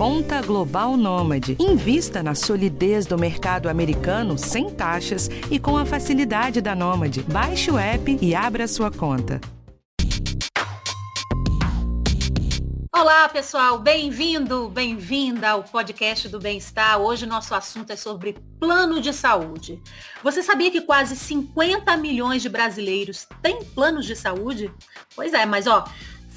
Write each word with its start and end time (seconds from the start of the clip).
Conta 0.00 0.40
Global 0.40 0.96
Nômade. 0.96 1.58
Invista 1.60 2.22
na 2.22 2.34
solidez 2.34 3.04
do 3.04 3.18
mercado 3.18 3.68
americano 3.68 4.38
sem 4.38 4.70
taxas 4.70 5.28
e 5.50 5.58
com 5.58 5.76
a 5.76 5.84
facilidade 5.84 6.62
da 6.62 6.74
Nômade. 6.74 7.22
Baixe 7.24 7.70
o 7.70 7.76
app 7.76 8.18
e 8.18 8.34
abra 8.34 8.66
sua 8.66 8.90
conta. 8.90 9.38
Olá, 12.90 13.28
pessoal, 13.28 13.78
bem-vindo, 13.78 14.70
bem-vinda 14.70 15.50
ao 15.50 15.64
podcast 15.64 16.30
do 16.30 16.38
Bem-Estar. 16.38 16.98
Hoje 16.98 17.26
nosso 17.26 17.54
assunto 17.54 17.90
é 17.90 17.96
sobre 17.96 18.36
plano 18.58 19.02
de 19.02 19.12
saúde. 19.12 19.82
Você 20.22 20.42
sabia 20.42 20.70
que 20.70 20.80
quase 20.80 21.14
50 21.14 21.94
milhões 21.98 22.40
de 22.40 22.48
brasileiros 22.48 23.26
têm 23.42 23.62
planos 23.62 24.06
de 24.06 24.16
saúde? 24.16 24.72
Pois 25.14 25.34
é, 25.34 25.44
mas 25.44 25.66
ó, 25.66 25.84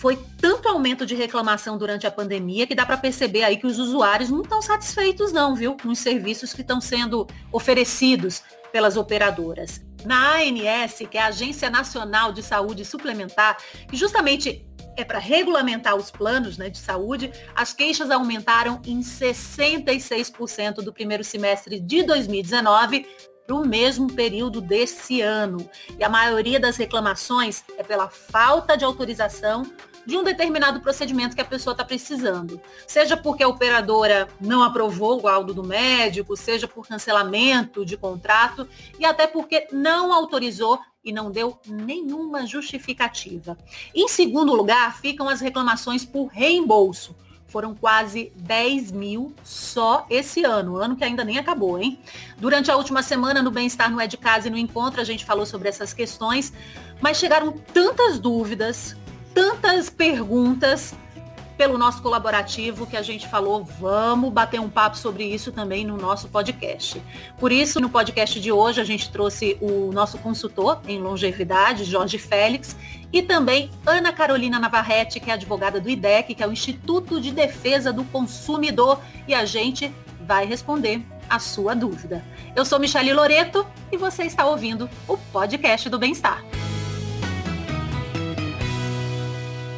foi 0.03 0.19
tanto 0.37 0.67
aumento 0.67 1.05
de 1.05 1.15
reclamação 1.15 1.77
durante 1.77 2.05
a 2.05 2.11
pandemia 2.11 2.67
que 2.67 2.75
dá 2.75 2.85
para 2.85 2.97
perceber 2.97 3.41
aí 3.41 3.55
que 3.55 3.65
os 3.65 3.79
usuários 3.79 4.29
não 4.29 4.41
estão 4.41 4.61
satisfeitos 4.61 5.31
não, 5.31 5.55
viu, 5.55 5.77
com 5.77 5.87
os 5.87 5.99
serviços 5.99 6.51
que 6.51 6.59
estão 6.59 6.81
sendo 6.81 7.25
oferecidos 7.53 8.43
pelas 8.69 8.97
operadoras. 8.97 9.81
Na 10.03 10.39
ANS, 10.39 11.07
que 11.09 11.17
é 11.17 11.21
a 11.21 11.27
Agência 11.27 11.69
Nacional 11.69 12.33
de 12.33 12.43
Saúde 12.43 12.83
Suplementar, 12.83 13.55
que 13.89 13.95
justamente 13.95 14.67
é 14.97 15.05
para 15.05 15.19
regulamentar 15.19 15.95
os 15.95 16.11
planos 16.11 16.57
né, 16.57 16.69
de 16.69 16.79
saúde, 16.79 17.31
as 17.55 17.71
queixas 17.71 18.11
aumentaram 18.11 18.81
em 18.85 18.99
66% 18.99 20.81
do 20.81 20.91
primeiro 20.91 21.23
semestre 21.23 21.79
de 21.79 22.03
2019 22.03 23.07
para 23.47 23.55
o 23.55 23.65
mesmo 23.65 24.11
período 24.11 24.59
desse 24.59 25.21
ano. 25.21 25.69
E 25.97 26.03
a 26.03 26.09
maioria 26.09 26.59
das 26.59 26.75
reclamações 26.75 27.63
é 27.77 27.83
pela 27.83 28.09
falta 28.09 28.75
de 28.75 28.83
autorização 28.83 29.63
de 30.05 30.17
um 30.17 30.23
determinado 30.23 30.81
procedimento 30.81 31.35
que 31.35 31.41
a 31.41 31.45
pessoa 31.45 31.73
está 31.73 31.83
precisando. 31.83 32.59
Seja 32.87 33.15
porque 33.15 33.43
a 33.43 33.47
operadora 33.47 34.27
não 34.39 34.63
aprovou 34.63 35.19
o 35.19 35.23
laudo 35.23 35.53
do 35.53 35.63
médico, 35.63 36.35
seja 36.35 36.67
por 36.67 36.87
cancelamento 36.87 37.85
de 37.85 37.97
contrato 37.97 38.67
e 38.99 39.05
até 39.05 39.27
porque 39.27 39.67
não 39.71 40.13
autorizou 40.13 40.79
e 41.03 41.11
não 41.11 41.29
deu 41.29 41.59
nenhuma 41.67 42.45
justificativa. 42.45 43.57
Em 43.93 44.07
segundo 44.07 44.53
lugar, 44.53 44.97
ficam 44.99 45.27
as 45.27 45.41
reclamações 45.41 46.05
por 46.05 46.27
reembolso. 46.27 47.15
Foram 47.45 47.75
quase 47.75 48.31
10 48.35 48.91
mil 48.91 49.31
só 49.43 50.07
esse 50.09 50.43
ano, 50.43 50.77
ano 50.77 50.95
que 50.95 51.03
ainda 51.03 51.23
nem 51.23 51.37
acabou, 51.37 51.77
hein? 51.77 51.99
Durante 52.37 52.71
a 52.71 52.75
última 52.75 53.03
semana, 53.03 53.43
no 53.43 53.51
Bem-Estar, 53.51 53.91
no 53.91 53.99
É 53.99 54.07
de 54.07 54.17
Casa 54.17 54.47
e 54.47 54.51
no 54.51 54.57
Encontro, 54.57 54.99
a 54.99 55.03
gente 55.03 55.23
falou 55.23 55.45
sobre 55.45 55.69
essas 55.69 55.93
questões, 55.93 56.51
mas 56.99 57.17
chegaram 57.17 57.51
tantas 57.51 58.17
dúvidas, 58.17 58.95
tantas 59.33 59.89
perguntas 59.89 60.93
pelo 61.57 61.77
nosso 61.77 62.01
colaborativo 62.01 62.85
que 62.87 62.97
a 62.97 63.01
gente 63.01 63.27
falou, 63.27 63.63
vamos 63.63 64.31
bater 64.31 64.59
um 64.59 64.69
papo 64.69 64.97
sobre 64.97 65.23
isso 65.23 65.51
também 65.51 65.85
no 65.85 65.97
nosso 65.97 66.27
podcast. 66.27 67.01
Por 67.39 67.51
isso, 67.51 67.79
no 67.79 67.89
podcast 67.89 68.39
de 68.39 68.51
hoje, 68.51 68.81
a 68.81 68.83
gente 68.83 69.11
trouxe 69.11 69.57
o 69.61 69.91
nosso 69.93 70.17
consultor 70.17 70.81
em 70.87 70.99
longevidade, 70.99 71.83
Jorge 71.83 72.17
Félix, 72.17 72.75
e 73.11 73.21
também 73.21 73.69
Ana 73.85 74.11
Carolina 74.11 74.59
Navarrete, 74.59 75.19
que 75.19 75.29
é 75.29 75.33
advogada 75.33 75.79
do 75.79 75.89
IDEC, 75.89 76.33
que 76.33 76.43
é 76.43 76.47
o 76.47 76.51
Instituto 76.51 77.21
de 77.21 77.31
Defesa 77.31 77.93
do 77.93 78.03
Consumidor, 78.05 78.99
e 79.27 79.33
a 79.33 79.45
gente 79.45 79.93
vai 80.21 80.45
responder 80.45 81.05
a 81.29 81.39
sua 81.39 81.75
dúvida. 81.75 82.23
Eu 82.55 82.65
sou 82.65 82.79
Michele 82.79 83.13
Loreto 83.13 83.65
e 83.91 83.97
você 83.97 84.23
está 84.23 84.45
ouvindo 84.45 84.89
o 85.07 85.17
podcast 85.17 85.89
do 85.89 85.99
Bem-Estar. 85.99 86.43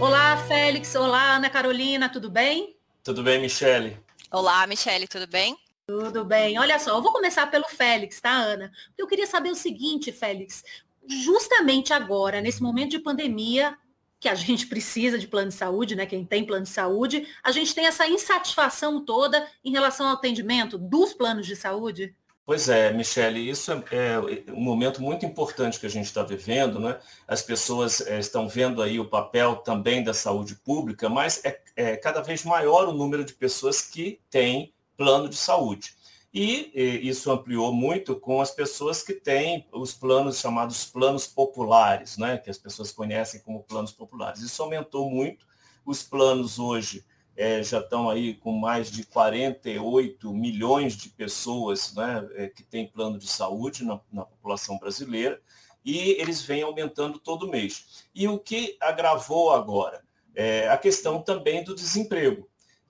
Olá, 0.06 0.38
Félix. 0.38 0.94
Olá, 0.94 1.38
Ana 1.38 1.50
Carolina, 1.50 2.08
tudo 2.08 2.30
bem? 2.30 2.78
Tudo 3.04 3.24
bem, 3.24 3.42
Michele? 3.42 3.98
Olá, 4.32 4.68
Michele, 4.68 5.08
tudo 5.08 5.26
bem? 5.26 5.58
Tudo 5.88 6.24
bem. 6.24 6.60
Olha 6.60 6.78
só, 6.78 6.96
eu 6.96 7.02
vou 7.02 7.12
começar 7.12 7.48
pelo 7.48 7.68
Félix, 7.68 8.22
tá, 8.22 8.32
Ana? 8.32 8.72
Eu 8.96 9.08
queria 9.08 9.26
saber 9.26 9.50
o 9.50 9.56
seguinte, 9.56 10.12
Félix. 10.12 10.64
Justamente 11.08 11.92
agora, 11.92 12.40
nesse 12.40 12.62
momento 12.62 12.92
de 12.92 13.00
pandemia, 13.00 13.76
que 14.20 14.30
a 14.30 14.36
gente 14.36 14.68
precisa 14.68 15.18
de 15.18 15.28
plano 15.28 15.50
de 15.50 15.56
saúde, 15.56 15.96
né? 15.96 16.06
Quem 16.06 16.24
tem 16.24 16.46
plano 16.46 16.66
de 16.66 16.70
saúde, 16.70 17.28
a 17.44 17.52
gente 17.52 17.74
tem 17.74 17.88
essa 17.88 18.08
insatisfação 18.08 19.04
toda 19.04 19.48
em 19.64 19.72
relação 19.72 20.06
ao 20.06 20.14
atendimento 20.14 20.78
dos 20.78 21.16
planos 21.16 21.48
de 21.48 21.56
saúde? 21.56 22.16
Pois 22.46 22.70
é, 22.70 22.94
Michele, 22.94 23.40
isso 23.50 23.72
é, 23.72 23.84
é, 23.92 24.52
um 24.52 24.62
momento 24.62 25.02
muito 25.02 25.26
importante 25.26 25.80
que 25.80 25.88
a 25.88 25.90
gente 25.90 26.06
está 26.06 26.22
vivendo, 26.22 26.80
né? 26.80 27.00
As 27.28 27.42
pessoas 27.42 28.02
é, 28.02 28.20
estão 28.20 28.48
vendo 28.48 28.84
aí 28.84 29.00
o 29.00 29.10
papel 29.10 29.56
também 29.56 30.04
da 30.04 30.14
saúde 30.14 30.54
pública, 30.54 31.10
mas 31.10 31.44
é, 31.44 31.60
é, 31.76 31.98
cada 31.98 32.22
vez 32.22 32.44
maior 32.46 32.88
o 32.88 32.94
número 32.94 33.26
de 33.26 33.34
pessoas 33.34 33.82
que 33.82 34.22
têm 34.30 34.72
plano 34.96 35.28
de 35.28 35.36
saúde. 35.36 35.96
E, 36.32 36.72
e 36.76 37.10
isso 37.10 37.32
ampliou 37.32 37.74
muito 37.74 38.16
com 38.16 38.40
as 38.40 38.52
pessoas 38.52 39.02
que 39.02 39.14
têm 39.14 39.66
os 39.72 39.96
planos 39.96 40.40
chamados 40.40 40.86
planos 40.86 41.26
populares, 41.26 42.16
né? 42.16 42.38
Que 42.38 42.52
as 42.52 42.60
pessoas 42.60 42.92
conhecem 42.92 43.40
como 43.40 43.64
planos 43.64 43.92
populares. 43.92 44.42
Isso 44.42 44.62
aumentou 44.62 45.10
muito. 45.10 45.48
Os 45.84 46.04
planos 46.04 46.60
hoje 46.60 47.04
é, 47.36 47.62
já 47.62 47.80
estão 47.80 48.10
aí 48.10 48.34
com 48.36 48.52
mais 48.52 48.90
de 48.90 49.06
48 49.06 50.34
milhões 50.34 50.96
de 50.96 51.10
pessoas 51.10 51.94
né, 51.94 52.28
é, 52.36 52.48
que 52.48 52.64
têm 52.64 52.88
plano 52.88 53.18
de 53.18 53.28
saúde 53.28 53.84
na, 53.84 54.00
na, 54.12 54.26
população 54.26 54.78
brasileira, 54.78 55.42
e 55.84 56.12
eles 56.20 56.42
vêm 56.42 56.64
aumentando 56.64 57.20
todo 57.20 57.50
mês. 57.50 58.06
E 58.14 58.28
o 58.28 58.40
que 58.40 58.78
agravou 58.82 59.52
agora? 59.52 60.04
É 60.34 60.68
a 60.70 60.78
questão 60.78 61.22
também 61.22 61.64
do 61.64 61.76
desemprego, 61.76 62.48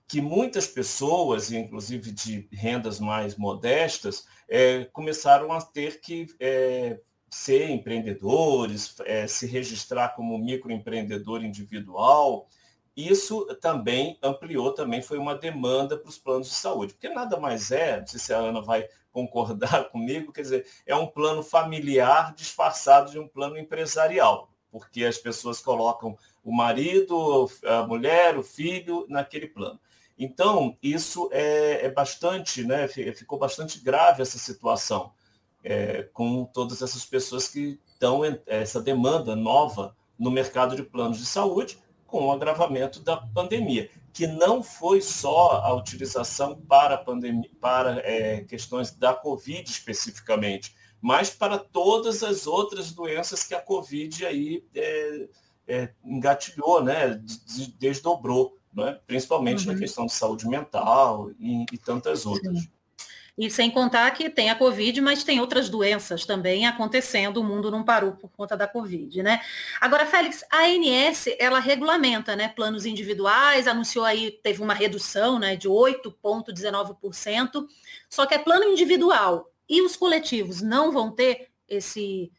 que 0.08 0.20
muitas 0.20 0.66
pessoas, 0.66 1.50
inclusive 1.52 2.10
de 2.10 2.48
rendas 2.52 2.98
mais 2.98 3.36
modestas, 3.36 4.26
é, 4.48 4.84
começaram 4.86 5.52
a 5.52 5.60
ter 5.60 6.00
que 6.00 6.26
é, 6.40 6.98
ser 7.28 7.68
empreendedores, 7.70 8.94
é, 9.04 9.26
se 9.26 9.46
registrar 9.46 10.10
como 10.10 10.38
microempreendedor 10.38 11.44
individual, 11.44 12.48
isso 12.96 13.44
também 13.60 14.18
ampliou, 14.22 14.72
também 14.72 15.02
foi 15.02 15.18
uma 15.18 15.34
demanda 15.34 15.98
para 15.98 16.08
os 16.08 16.16
planos 16.16 16.48
de 16.48 16.54
saúde, 16.54 16.94
porque 16.94 17.10
nada 17.10 17.38
mais 17.38 17.70
é, 17.70 18.00
não 18.00 18.06
sei 18.06 18.18
se 18.18 18.32
a 18.32 18.38
Ana 18.38 18.62
vai 18.62 18.88
concordar 19.12 19.88
comigo, 19.90 20.32
quer 20.32 20.42
dizer, 20.42 20.66
é 20.86 20.96
um 20.96 21.06
plano 21.06 21.42
familiar 21.42 22.34
disfarçado 22.34 23.10
de 23.10 23.18
um 23.18 23.28
plano 23.28 23.58
empresarial, 23.58 24.50
porque 24.70 25.04
as 25.04 25.18
pessoas 25.18 25.60
colocam 25.60 26.16
o 26.42 26.50
marido, 26.52 27.50
a 27.64 27.86
mulher, 27.86 28.38
o 28.38 28.42
filho 28.42 29.04
naquele 29.08 29.46
plano. 29.46 29.78
Então, 30.18 30.78
isso 30.82 31.28
é, 31.32 31.84
é 31.84 31.90
bastante, 31.90 32.64
né, 32.64 32.88
ficou 32.88 33.38
bastante 33.38 33.78
grave 33.78 34.22
essa 34.22 34.38
situação, 34.38 35.12
é, 35.62 36.04
com 36.12 36.44
todas 36.46 36.80
essas 36.80 37.04
pessoas 37.04 37.48
que 37.48 37.78
estão 37.86 38.22
essa 38.46 38.80
demanda 38.80 39.36
nova 39.36 39.94
no 40.18 40.30
mercado 40.30 40.74
de 40.76 40.82
planos 40.82 41.18
de 41.18 41.26
saúde, 41.26 41.78
com 42.06 42.26
o 42.26 42.32
agravamento 42.32 43.00
da 43.00 43.16
pandemia, 43.16 43.90
que 44.12 44.26
não 44.26 44.62
foi 44.62 45.00
só 45.02 45.62
a 45.62 45.74
utilização 45.74 46.56
para, 46.56 46.96
pandemia, 46.96 47.50
para 47.60 48.00
é, 48.04 48.44
questões 48.44 48.90
da 48.90 49.12
Covid 49.12 49.68
especificamente, 49.68 50.74
mas 51.00 51.30
para 51.30 51.58
todas 51.58 52.22
as 52.22 52.46
outras 52.46 52.92
doenças 52.92 53.44
que 53.44 53.54
a 53.54 53.60
Covid 53.60 54.24
aí 54.24 54.64
é, 54.74 55.28
é, 55.66 55.92
engatilhou, 56.04 56.82
né, 56.82 57.20
desdobrou, 57.78 58.56
né, 58.72 58.98
principalmente 59.06 59.66
uhum. 59.66 59.74
na 59.74 59.78
questão 59.78 60.06
de 60.06 60.12
saúde 60.12 60.48
mental 60.48 61.30
e, 61.38 61.66
e 61.72 61.78
tantas 61.78 62.24
outras. 62.24 62.60
Sim. 62.60 62.75
E 63.38 63.50
sem 63.50 63.70
contar 63.70 64.10
que 64.12 64.30
tem 64.30 64.48
a 64.48 64.54
Covid, 64.54 64.98
mas 65.02 65.22
tem 65.22 65.40
outras 65.40 65.68
doenças 65.68 66.24
também 66.24 66.66
acontecendo, 66.66 67.36
o 67.36 67.44
mundo 67.44 67.70
não 67.70 67.84
parou 67.84 68.12
por 68.12 68.30
conta 68.30 68.56
da 68.56 68.66
Covid, 68.66 69.22
né? 69.22 69.42
Agora, 69.78 70.06
Félix, 70.06 70.42
a 70.50 70.62
ANS, 70.62 71.26
ela 71.38 71.60
regulamenta, 71.60 72.34
né, 72.34 72.48
planos 72.48 72.86
individuais, 72.86 73.66
anunciou 73.66 74.06
aí, 74.06 74.30
teve 74.42 74.62
uma 74.62 74.72
redução, 74.72 75.38
né, 75.38 75.54
de 75.54 75.68
8,19%, 75.68 77.66
só 78.08 78.24
que 78.24 78.32
é 78.34 78.38
plano 78.38 78.64
individual. 78.64 79.52
E 79.68 79.82
os 79.82 79.96
coletivos 79.96 80.62
não 80.62 80.90
vão 80.90 81.10
ter 81.10 81.48
esse, 81.68 82.32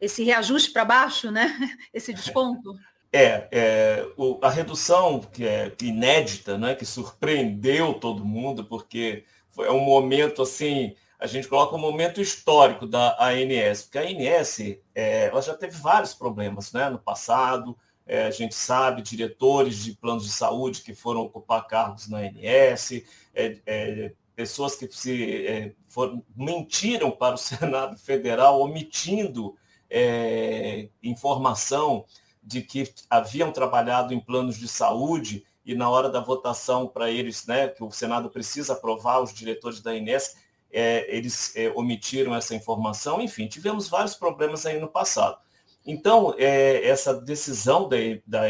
esse 0.00 0.22
reajuste 0.22 0.70
para 0.70 0.84
baixo, 0.84 1.32
né? 1.32 1.52
Esse 1.92 2.12
desconto? 2.12 2.78
É, 3.12 3.48
é 3.50 4.06
o, 4.16 4.38
a 4.42 4.50
redução 4.50 5.20
que 5.20 5.46
é 5.46 5.72
inédita, 5.82 6.58
né, 6.58 6.74
que 6.74 6.84
surpreendeu 6.84 7.94
todo 7.94 8.24
mundo, 8.24 8.64
porque 8.64 9.24
é 9.58 9.70
um 9.70 9.80
momento 9.80 10.42
assim, 10.42 10.94
a 11.18 11.26
gente 11.26 11.48
coloca 11.48 11.74
um 11.74 11.78
momento 11.78 12.20
histórico 12.20 12.86
da 12.86 13.16
ANS, 13.18 13.82
porque 13.82 13.98
a 13.98 14.02
ANS 14.02 14.60
é, 14.94 15.26
ela 15.26 15.40
já 15.40 15.54
teve 15.54 15.76
vários 15.76 16.14
problemas 16.14 16.72
né, 16.72 16.88
no 16.90 16.98
passado, 16.98 17.76
é, 18.06 18.26
a 18.26 18.30
gente 18.30 18.54
sabe, 18.54 19.02
diretores 19.02 19.82
de 19.82 19.92
planos 19.92 20.24
de 20.24 20.30
saúde 20.30 20.82
que 20.82 20.94
foram 20.94 21.22
ocupar 21.22 21.66
cargos 21.66 22.08
na 22.08 22.18
ANS, 22.18 22.92
é, 23.34 23.58
é, 23.66 24.12
pessoas 24.36 24.76
que 24.76 24.88
se 24.88 25.46
é, 25.46 25.72
foram, 25.88 26.22
mentiram 26.36 27.10
para 27.10 27.34
o 27.34 27.38
Senado 27.38 27.96
Federal, 27.96 28.60
omitindo 28.60 29.56
é, 29.88 30.88
informação 31.02 32.04
de 32.42 32.60
que 32.60 32.92
haviam 33.08 33.50
trabalhado 33.50 34.12
em 34.12 34.20
planos 34.20 34.58
de 34.58 34.68
saúde 34.68 35.46
e 35.64 35.74
na 35.74 35.88
hora 35.88 36.08
da 36.08 36.20
votação 36.20 36.86
para 36.86 37.10
eles, 37.10 37.46
né, 37.46 37.68
que 37.68 37.82
o 37.82 37.90
Senado 37.90 38.28
precisa 38.30 38.74
aprovar 38.74 39.22
os 39.22 39.32
diretores 39.32 39.80
da 39.80 39.96
INS, 39.96 40.36
é, 40.70 41.06
eles 41.14 41.54
é, 41.56 41.70
omitiram 41.74 42.34
essa 42.34 42.54
informação, 42.54 43.20
enfim, 43.20 43.46
tivemos 43.46 43.88
vários 43.88 44.14
problemas 44.14 44.66
aí 44.66 44.78
no 44.78 44.88
passado. 44.88 45.38
Então, 45.86 46.34
é, 46.38 46.86
essa 46.86 47.14
decisão 47.14 47.88
da, 47.88 47.96
da 48.26 48.42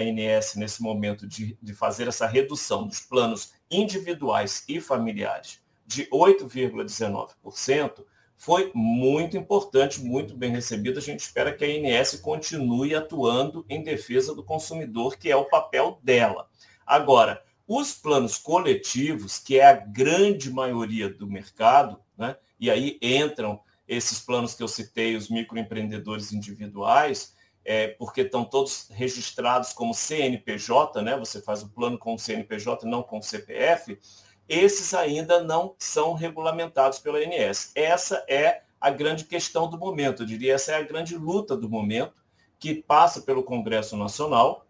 nesse 0.56 0.82
momento 0.82 1.26
de, 1.26 1.58
de 1.60 1.74
fazer 1.74 2.06
essa 2.08 2.26
redução 2.26 2.86
dos 2.86 3.00
planos 3.00 3.52
individuais 3.70 4.64
e 4.68 4.80
familiares 4.80 5.64
de 5.86 6.06
8,19% 6.06 8.04
foi 8.36 8.70
muito 8.74 9.36
importante, 9.36 10.02
muito 10.02 10.36
bem 10.36 10.50
recebido. 10.50 10.98
A 10.98 11.02
gente 11.02 11.20
espera 11.20 11.52
que 11.52 11.64
a 11.64 11.68
ANS 11.68 12.16
continue 12.16 12.94
atuando 12.94 13.64
em 13.68 13.82
defesa 13.82 14.34
do 14.34 14.42
consumidor, 14.42 15.16
que 15.16 15.30
é 15.30 15.36
o 15.36 15.44
papel 15.44 15.98
dela. 16.02 16.48
Agora, 16.86 17.42
os 17.66 17.94
planos 17.94 18.36
coletivos, 18.36 19.38
que 19.38 19.58
é 19.58 19.66
a 19.66 19.72
grande 19.72 20.50
maioria 20.50 21.08
do 21.08 21.26
mercado, 21.26 21.98
né, 22.16 22.36
e 22.60 22.70
aí 22.70 22.98
entram 23.00 23.60
esses 23.86 24.20
planos 24.20 24.54
que 24.54 24.62
eu 24.62 24.68
citei, 24.68 25.16
os 25.16 25.28
microempreendedores 25.28 26.32
individuais, 26.32 27.34
é, 27.64 27.88
porque 27.88 28.22
estão 28.22 28.44
todos 28.44 28.88
registrados 28.90 29.72
como 29.72 29.94
CNPJ, 29.94 31.00
né? 31.02 31.16
Você 31.16 31.40
faz 31.40 31.62
o 31.62 31.68
plano 31.68 31.98
com 31.98 32.14
o 32.14 32.18
CNPJ, 32.18 32.86
não 32.86 33.02
com 33.02 33.18
o 33.18 33.22
CPF. 33.22 33.98
Esses 34.46 34.92
ainda 34.92 35.42
não 35.42 35.74
são 35.78 36.12
regulamentados 36.12 36.98
pela 36.98 37.18
ANS. 37.18 37.72
Essa 37.74 38.22
é 38.28 38.62
a 38.78 38.90
grande 38.90 39.24
questão 39.24 39.68
do 39.68 39.78
momento, 39.78 40.22
eu 40.22 40.26
diria, 40.26 40.54
essa 40.54 40.72
é 40.72 40.74
a 40.76 40.82
grande 40.82 41.16
luta 41.16 41.56
do 41.56 41.70
momento, 41.70 42.12
que 42.58 42.74
passa 42.74 43.22
pelo 43.22 43.42
Congresso 43.42 43.96
Nacional 43.96 44.66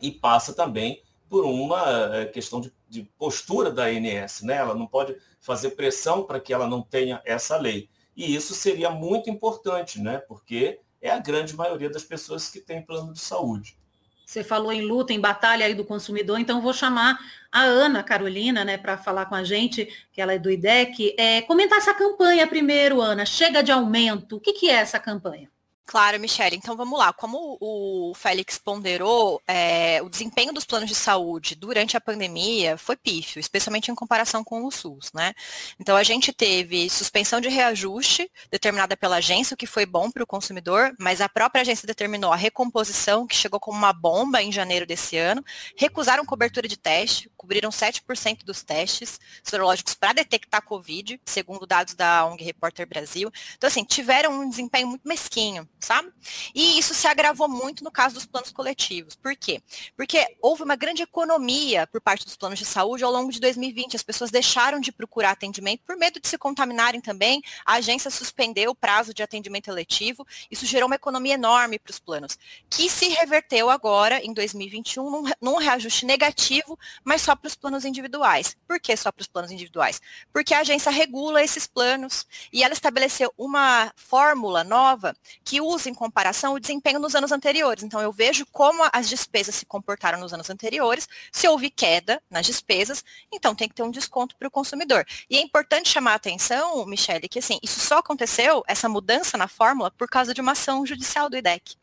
e 0.00 0.10
passa 0.10 0.52
também 0.52 1.02
por 1.28 1.44
uma 1.44 2.16
é, 2.16 2.24
questão 2.26 2.60
de, 2.60 2.72
de 2.88 3.02
postura 3.18 3.70
da 3.70 3.84
ANS, 3.84 4.42
né? 4.42 4.56
Ela 4.56 4.74
não 4.74 4.86
pode 4.86 5.16
fazer 5.40 5.70
pressão 5.70 6.24
para 6.24 6.40
que 6.40 6.52
ela 6.52 6.66
não 6.66 6.82
tenha 6.82 7.22
essa 7.24 7.56
lei. 7.56 7.88
E 8.16 8.34
isso 8.34 8.54
seria 8.54 8.90
muito 8.90 9.30
importante, 9.30 10.00
né? 10.00 10.18
Porque 10.18 10.80
é 11.00 11.10
a 11.10 11.18
grande 11.18 11.54
maioria 11.54 11.88
das 11.88 12.02
pessoas 12.02 12.48
que 12.48 12.60
tem 12.60 12.82
plano 12.82 13.12
de 13.12 13.20
saúde. 13.20 13.78
Você 14.26 14.44
falou 14.44 14.70
em 14.70 14.82
luta, 14.82 15.12
em 15.12 15.20
batalha 15.20 15.64
aí 15.64 15.74
do 15.74 15.86
consumidor, 15.86 16.38
então 16.38 16.60
vou 16.60 16.74
chamar 16.74 17.18
a 17.50 17.62
Ana 17.62 18.02
Carolina, 18.02 18.62
né, 18.62 18.76
para 18.76 18.98
falar 18.98 19.24
com 19.24 19.34
a 19.34 19.42
gente, 19.42 19.88
que 20.12 20.20
ela 20.20 20.34
é 20.34 20.38
do 20.38 20.50
IDEC. 20.50 21.14
É, 21.18 21.40
comentar 21.42 21.78
essa 21.78 21.94
campanha 21.94 22.46
primeiro, 22.46 23.00
Ana. 23.00 23.24
Chega 23.24 23.62
de 23.62 23.72
aumento. 23.72 24.36
O 24.36 24.40
que, 24.40 24.52
que 24.52 24.68
é 24.68 24.74
essa 24.74 24.98
campanha? 24.98 25.50
Claro, 25.88 26.20
Michelle. 26.20 26.54
Então 26.54 26.76
vamos 26.76 26.98
lá. 26.98 27.14
Como 27.14 27.56
o 27.58 28.12
Félix 28.14 28.58
ponderou, 28.58 29.40
é, 29.48 30.02
o 30.02 30.10
desempenho 30.10 30.52
dos 30.52 30.66
planos 30.66 30.86
de 30.86 30.94
saúde 30.94 31.54
durante 31.54 31.96
a 31.96 32.00
pandemia 32.00 32.76
foi 32.76 32.94
pífio, 32.94 33.40
especialmente 33.40 33.90
em 33.90 33.94
comparação 33.94 34.44
com 34.44 34.66
o 34.66 34.70
SUS, 34.70 35.10
né? 35.14 35.32
Então 35.80 35.96
a 35.96 36.02
gente 36.02 36.30
teve 36.30 36.90
suspensão 36.90 37.40
de 37.40 37.48
reajuste 37.48 38.30
determinada 38.50 38.98
pela 38.98 39.16
agência, 39.16 39.54
o 39.54 39.56
que 39.56 39.66
foi 39.66 39.86
bom 39.86 40.10
para 40.10 40.22
o 40.22 40.26
consumidor, 40.26 40.94
mas 40.98 41.22
a 41.22 41.28
própria 41.28 41.62
agência 41.62 41.86
determinou 41.86 42.34
a 42.34 42.36
recomposição, 42.36 43.26
que 43.26 43.34
chegou 43.34 43.58
como 43.58 43.78
uma 43.78 43.94
bomba 43.94 44.42
em 44.42 44.52
janeiro 44.52 44.84
desse 44.84 45.16
ano, 45.16 45.42
recusaram 45.74 46.22
cobertura 46.26 46.68
de 46.68 46.76
teste, 46.76 47.30
cobriram 47.34 47.70
7% 47.70 48.44
dos 48.44 48.62
testes 48.62 49.18
sorológicos 49.42 49.94
para 49.94 50.12
detectar 50.12 50.60
Covid, 50.60 51.18
segundo 51.24 51.66
dados 51.66 51.94
da 51.94 52.26
ONG 52.26 52.44
Repórter 52.44 52.86
Brasil. 52.86 53.32
Então, 53.56 53.68
assim, 53.68 53.84
tiveram 53.84 54.38
um 54.42 54.50
desempenho 54.50 54.86
muito 54.86 55.08
mesquinho 55.08 55.66
sabe? 55.80 56.12
E 56.54 56.78
isso 56.78 56.94
se 56.94 57.06
agravou 57.06 57.48
muito 57.48 57.84
no 57.84 57.90
caso 57.90 58.14
dos 58.14 58.26
planos 58.26 58.50
coletivos. 58.50 59.14
Por 59.14 59.34
quê? 59.36 59.62
Porque 59.96 60.36
houve 60.40 60.62
uma 60.62 60.76
grande 60.76 61.02
economia 61.02 61.86
por 61.86 62.00
parte 62.00 62.24
dos 62.24 62.36
planos 62.36 62.58
de 62.58 62.64
saúde 62.64 63.04
ao 63.04 63.12
longo 63.12 63.30
de 63.30 63.40
2020. 63.40 63.96
As 63.96 64.02
pessoas 64.02 64.30
deixaram 64.30 64.80
de 64.80 64.92
procurar 64.92 65.30
atendimento 65.30 65.82
por 65.86 65.96
medo 65.96 66.20
de 66.20 66.28
se 66.28 66.38
contaminarem 66.38 67.00
também. 67.00 67.42
A 67.64 67.74
agência 67.74 68.10
suspendeu 68.10 68.70
o 68.70 68.74
prazo 68.74 69.14
de 69.14 69.22
atendimento 69.22 69.68
eletivo. 69.68 70.26
Isso 70.50 70.66
gerou 70.66 70.86
uma 70.86 70.96
economia 70.96 71.34
enorme 71.34 71.78
para 71.78 71.90
os 71.90 71.98
planos, 71.98 72.38
que 72.68 72.88
se 72.88 73.08
reverteu 73.08 73.70
agora, 73.70 74.20
em 74.24 74.32
2021, 74.32 75.10
num, 75.10 75.24
num 75.40 75.56
reajuste 75.56 76.04
negativo, 76.04 76.78
mas 77.04 77.22
só 77.22 77.34
para 77.34 77.48
os 77.48 77.54
planos 77.54 77.84
individuais. 77.84 78.56
Por 78.66 78.80
que 78.80 78.96
só 78.96 79.12
para 79.12 79.22
os 79.22 79.28
planos 79.28 79.50
individuais? 79.50 80.00
Porque 80.32 80.54
a 80.54 80.60
agência 80.60 80.90
regula 80.90 81.42
esses 81.42 81.66
planos 81.66 82.26
e 82.52 82.62
ela 82.62 82.74
estabeleceu 82.74 83.32
uma 83.36 83.92
fórmula 83.96 84.64
nova 84.64 85.14
que 85.44 85.60
usa 85.68 85.90
em 85.90 85.94
comparação 85.94 86.54
o 86.54 86.60
desempenho 86.60 86.98
nos 86.98 87.14
anos 87.14 87.32
anteriores. 87.32 87.84
Então, 87.84 88.00
eu 88.00 88.12
vejo 88.12 88.46
como 88.46 88.82
as 88.92 89.08
despesas 89.08 89.54
se 89.54 89.66
comportaram 89.66 90.18
nos 90.18 90.32
anos 90.32 90.50
anteriores. 90.50 91.08
Se 91.32 91.46
houve 91.46 91.70
queda 91.70 92.22
nas 92.30 92.46
despesas, 92.46 93.04
então 93.32 93.54
tem 93.54 93.68
que 93.68 93.74
ter 93.74 93.82
um 93.82 93.90
desconto 93.90 94.36
para 94.36 94.48
o 94.48 94.50
consumidor. 94.50 95.04
E 95.28 95.36
é 95.36 95.40
importante 95.40 95.88
chamar 95.88 96.12
a 96.12 96.16
atenção, 96.16 96.84
Michele, 96.86 97.28
que 97.28 97.38
assim, 97.38 97.58
isso 97.62 97.80
só 97.80 97.98
aconteceu, 97.98 98.62
essa 98.66 98.88
mudança 98.88 99.36
na 99.36 99.48
fórmula, 99.48 99.90
por 99.90 100.08
causa 100.08 100.32
de 100.32 100.40
uma 100.40 100.52
ação 100.52 100.86
judicial 100.86 101.28
do 101.28 101.36
IDEC. 101.36 101.76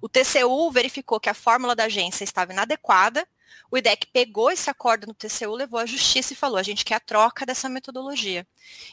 O 0.00 0.08
TCU 0.08 0.70
verificou 0.70 1.20
que 1.20 1.28
a 1.28 1.34
fórmula 1.34 1.74
da 1.74 1.84
agência 1.84 2.24
estava 2.24 2.52
inadequada, 2.52 3.26
o 3.70 3.78
IDEC 3.78 4.06
pegou 4.12 4.50
esse 4.50 4.68
acordo 4.68 5.06
no 5.06 5.14
TCU, 5.14 5.54
levou 5.54 5.80
à 5.80 5.86
justiça 5.86 6.32
e 6.32 6.36
falou: 6.36 6.58
a 6.58 6.62
gente 6.62 6.84
quer 6.84 6.96
a 6.96 7.00
troca 7.00 7.46
dessa 7.46 7.68
metodologia. 7.68 8.46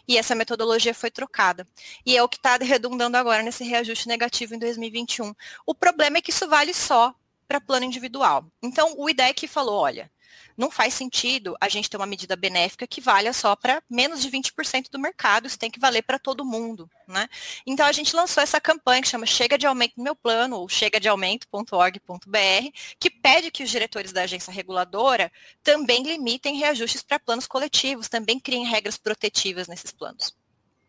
E 0.07 0.17
essa 0.17 0.35
metodologia 0.35 0.93
foi 0.93 1.11
trocada. 1.11 1.67
E 2.05 2.15
é 2.15 2.23
o 2.23 2.29
que 2.29 2.37
está 2.37 2.57
redundando 2.57 3.17
agora 3.17 3.43
nesse 3.43 3.63
reajuste 3.63 4.07
negativo 4.07 4.55
em 4.55 4.59
2021. 4.59 5.33
O 5.65 5.75
problema 5.75 6.17
é 6.17 6.21
que 6.21 6.31
isso 6.31 6.47
vale 6.47 6.73
só 6.73 7.13
para 7.47 7.61
plano 7.61 7.85
individual. 7.85 8.45
Então, 8.61 8.93
o 8.97 9.09
IDEC 9.09 9.47
falou: 9.47 9.79
olha, 9.79 10.11
não 10.57 10.71
faz 10.71 10.93
sentido 10.93 11.55
a 11.61 11.69
gente 11.69 11.89
ter 11.89 11.97
uma 11.97 12.05
medida 12.05 12.35
benéfica 12.35 12.87
que 12.87 12.99
valha 12.99 13.31
só 13.33 13.55
para 13.55 13.81
menos 13.89 14.21
de 14.21 14.29
20% 14.29 14.89
do 14.89 14.99
mercado, 14.99 15.47
isso 15.47 15.59
tem 15.59 15.69
que 15.69 15.79
valer 15.79 16.01
para 16.01 16.17
todo 16.17 16.43
mundo, 16.43 16.89
né? 17.07 17.29
Então 17.65 17.85
a 17.85 17.91
gente 17.91 18.15
lançou 18.15 18.41
essa 18.41 18.59
campanha 18.59 19.01
que 19.01 19.07
chama 19.07 19.25
Chega 19.25 19.57
de 19.57 19.67
Aumento 19.67 19.93
no 19.97 20.03
Meu 20.03 20.15
Plano, 20.15 20.57
ou 20.57 20.67
chegadeaumento.org.br, 20.67 22.71
que 22.99 23.09
pede 23.09 23.51
que 23.51 23.63
os 23.63 23.69
diretores 23.69 24.11
da 24.11 24.23
agência 24.23 24.51
reguladora 24.51 25.31
também 25.63 26.03
limitem 26.03 26.57
reajustes 26.57 27.03
para 27.03 27.19
planos 27.19 27.45
coletivos, 27.45 28.09
também 28.09 28.39
criem 28.39 28.65
regras 28.65 28.97
protetivas 28.97 29.67
nesses 29.67 29.91
planos. 29.91 30.35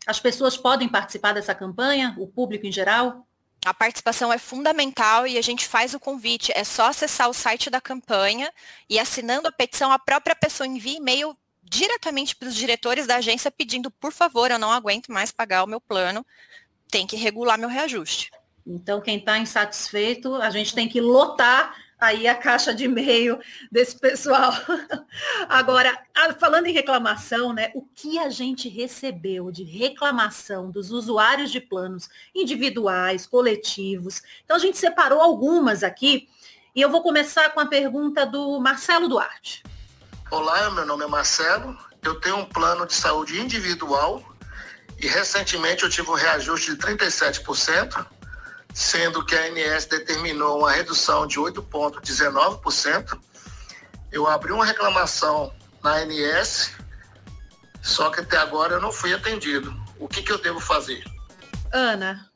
As 0.07 0.19
pessoas 0.19 0.57
podem 0.57 0.89
participar 0.89 1.35
dessa 1.35 1.55
campanha, 1.55 2.17
o 2.19 2.27
público 2.27 2.67
em 2.67 2.73
geral? 2.73 3.28
A 3.65 3.75
participação 3.75 4.33
é 4.33 4.39
fundamental 4.39 5.27
e 5.27 5.37
a 5.37 5.43
gente 5.43 5.67
faz 5.67 5.95
o 5.95 6.01
convite. 6.01 6.53
É 6.55 6.65
só 6.65 6.87
acessar 6.87 7.29
o 7.29 7.35
site 7.35 7.69
da 7.69 7.81
campanha 7.81 8.53
e 8.89 8.99
assinando 8.99 9.49
a 9.49 9.53
petição, 9.53 9.91
a 9.91 9.99
própria 9.99 10.35
pessoa 10.35 10.67
envia 10.67 10.97
e-mail 10.97 11.37
diretamente 11.63 12.35
para 12.35 12.49
os 12.49 12.55
diretores 12.55 13.07
da 13.07 13.17
agência 13.17 13.51
pedindo, 13.51 13.91
por 13.91 14.13
favor, 14.13 14.51
eu 14.51 14.59
não 14.59 14.73
aguento 14.73 15.13
mais 15.13 15.31
pagar 15.31 15.65
o 15.65 15.67
meu 15.67 15.81
plano, 15.81 16.25
tem 16.91 17.07
que 17.07 17.17
regular 17.17 17.59
meu 17.59 17.69
reajuste. 17.69 18.31
Então, 18.67 19.01
quem 19.01 19.19
está 19.19 19.39
insatisfeito, 19.39 20.35
a 20.37 20.51
gente 20.51 20.75
tem 20.75 20.89
que 20.89 21.01
lotar 21.01 21.75
aí 22.01 22.29
a 22.29 22.35
caixa 22.35 22.73
de 22.73 22.85
e-mail 22.85 23.39
desse 23.71 23.99
pessoal. 23.99 24.53
Agora, 25.49 25.99
falando 26.39 26.67
em 26.67 26.73
reclamação, 26.73 27.53
né, 27.53 27.71
o 27.75 27.83
que 27.83 28.19
a 28.19 28.31
gente 28.31 28.69
recebeu 28.69 29.51
de 29.51 29.65
reclamação 29.65 30.71
dos 30.71 30.91
usuários 30.91 31.51
de 31.51 31.61
planos 31.61 32.09
individuais, 32.35 33.27
coletivos. 33.27 34.23
Então, 34.45 34.57
a 34.57 34.61
gente 34.61 34.79
separou 34.79 35.21
algumas 35.21 35.83
aqui 35.83 36.29
e 36.75 36.81
eu 36.81 36.91
vou 36.91 37.03
começar 37.03 37.51
com 37.51 37.61
a 37.61 37.67
pergunta 37.67 38.25
do 38.25 38.61
Marcelo 38.61 39.09
Duarte. 39.09 39.65
Olá, 40.31 40.71
meu 40.71 40.87
nome 40.87 41.05
é 41.05 41.09
Marcelo, 41.09 41.77
eu 42.03 42.21
tenho 42.21 42.37
um 42.37 42.45
plano 42.45 42.87
de 42.87 42.95
saúde 42.95 43.41
individual 43.41 44.23
e 44.99 45.07
recentemente 45.07 45.83
eu 45.83 45.91
tive 45.91 46.11
um 46.11 46.15
reajuste 46.15 46.75
de 46.75 46.79
37% 46.79 48.07
sendo 48.79 49.27
que 49.27 49.35
a 49.35 49.47
ANS 49.47 49.87
determinou 49.87 50.61
uma 50.61 50.71
redução 50.71 51.27
de 51.27 51.37
8,19%. 51.37 53.19
Eu 54.13 54.29
abri 54.29 54.53
uma 54.53 54.65
reclamação 54.65 55.53
na 55.83 55.95
ANS, 55.95 56.71
só 57.83 58.09
que 58.09 58.21
até 58.21 58.37
agora 58.37 58.75
eu 58.75 58.81
não 58.81 58.93
fui 58.93 59.13
atendido. 59.13 59.75
O 59.99 60.07
que, 60.07 60.23
que 60.23 60.31
eu 60.31 60.39
devo 60.39 60.61
fazer? 60.61 61.03
Ana. 61.73 62.31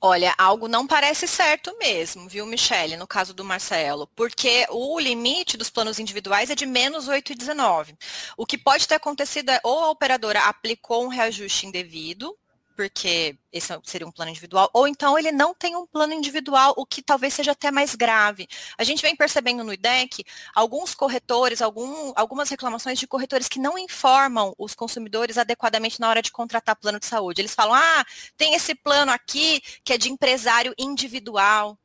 Olha, 0.00 0.34
algo 0.38 0.68
não 0.68 0.86
parece 0.86 1.28
certo 1.28 1.76
mesmo, 1.78 2.30
viu, 2.30 2.46
Michele, 2.46 2.96
no 2.96 3.06
caso 3.06 3.34
do 3.34 3.44
Marcelo, 3.44 4.06
porque 4.16 4.66
o 4.70 4.98
limite 4.98 5.58
dos 5.58 5.68
planos 5.68 5.98
individuais 5.98 6.48
é 6.48 6.54
de 6.54 6.64
menos 6.64 7.08
8,19. 7.10 7.94
O 8.38 8.46
que 8.46 8.56
pode 8.56 8.88
ter 8.88 8.94
acontecido 8.94 9.50
é 9.50 9.60
ou 9.62 9.80
a 9.80 9.90
operadora 9.90 10.40
aplicou 10.44 11.04
um 11.04 11.08
reajuste 11.08 11.66
indevido, 11.66 12.34
porque 12.78 13.36
esse 13.52 13.76
seria 13.82 14.06
um 14.06 14.12
plano 14.12 14.30
individual, 14.30 14.70
ou 14.72 14.86
então 14.86 15.18
ele 15.18 15.32
não 15.32 15.52
tem 15.52 15.74
um 15.74 15.84
plano 15.84 16.12
individual, 16.12 16.74
o 16.76 16.86
que 16.86 17.02
talvez 17.02 17.34
seja 17.34 17.50
até 17.50 17.72
mais 17.72 17.96
grave. 17.96 18.46
A 18.78 18.84
gente 18.84 19.02
vem 19.02 19.16
percebendo 19.16 19.64
no 19.64 19.72
IDEC 19.72 20.24
alguns 20.54 20.94
corretores, 20.94 21.60
algum, 21.60 22.12
algumas 22.14 22.48
reclamações 22.48 22.96
de 22.96 23.08
corretores 23.08 23.48
que 23.48 23.58
não 23.58 23.76
informam 23.76 24.54
os 24.56 24.76
consumidores 24.76 25.38
adequadamente 25.38 25.98
na 25.98 26.08
hora 26.08 26.22
de 26.22 26.30
contratar 26.30 26.76
plano 26.76 27.00
de 27.00 27.06
saúde. 27.06 27.40
Eles 27.40 27.52
falam, 27.52 27.74
ah, 27.74 28.06
tem 28.36 28.54
esse 28.54 28.76
plano 28.76 29.10
aqui 29.10 29.60
que 29.82 29.92
é 29.92 29.98
de 29.98 30.08
empresário 30.08 30.72
individual. 30.78 31.76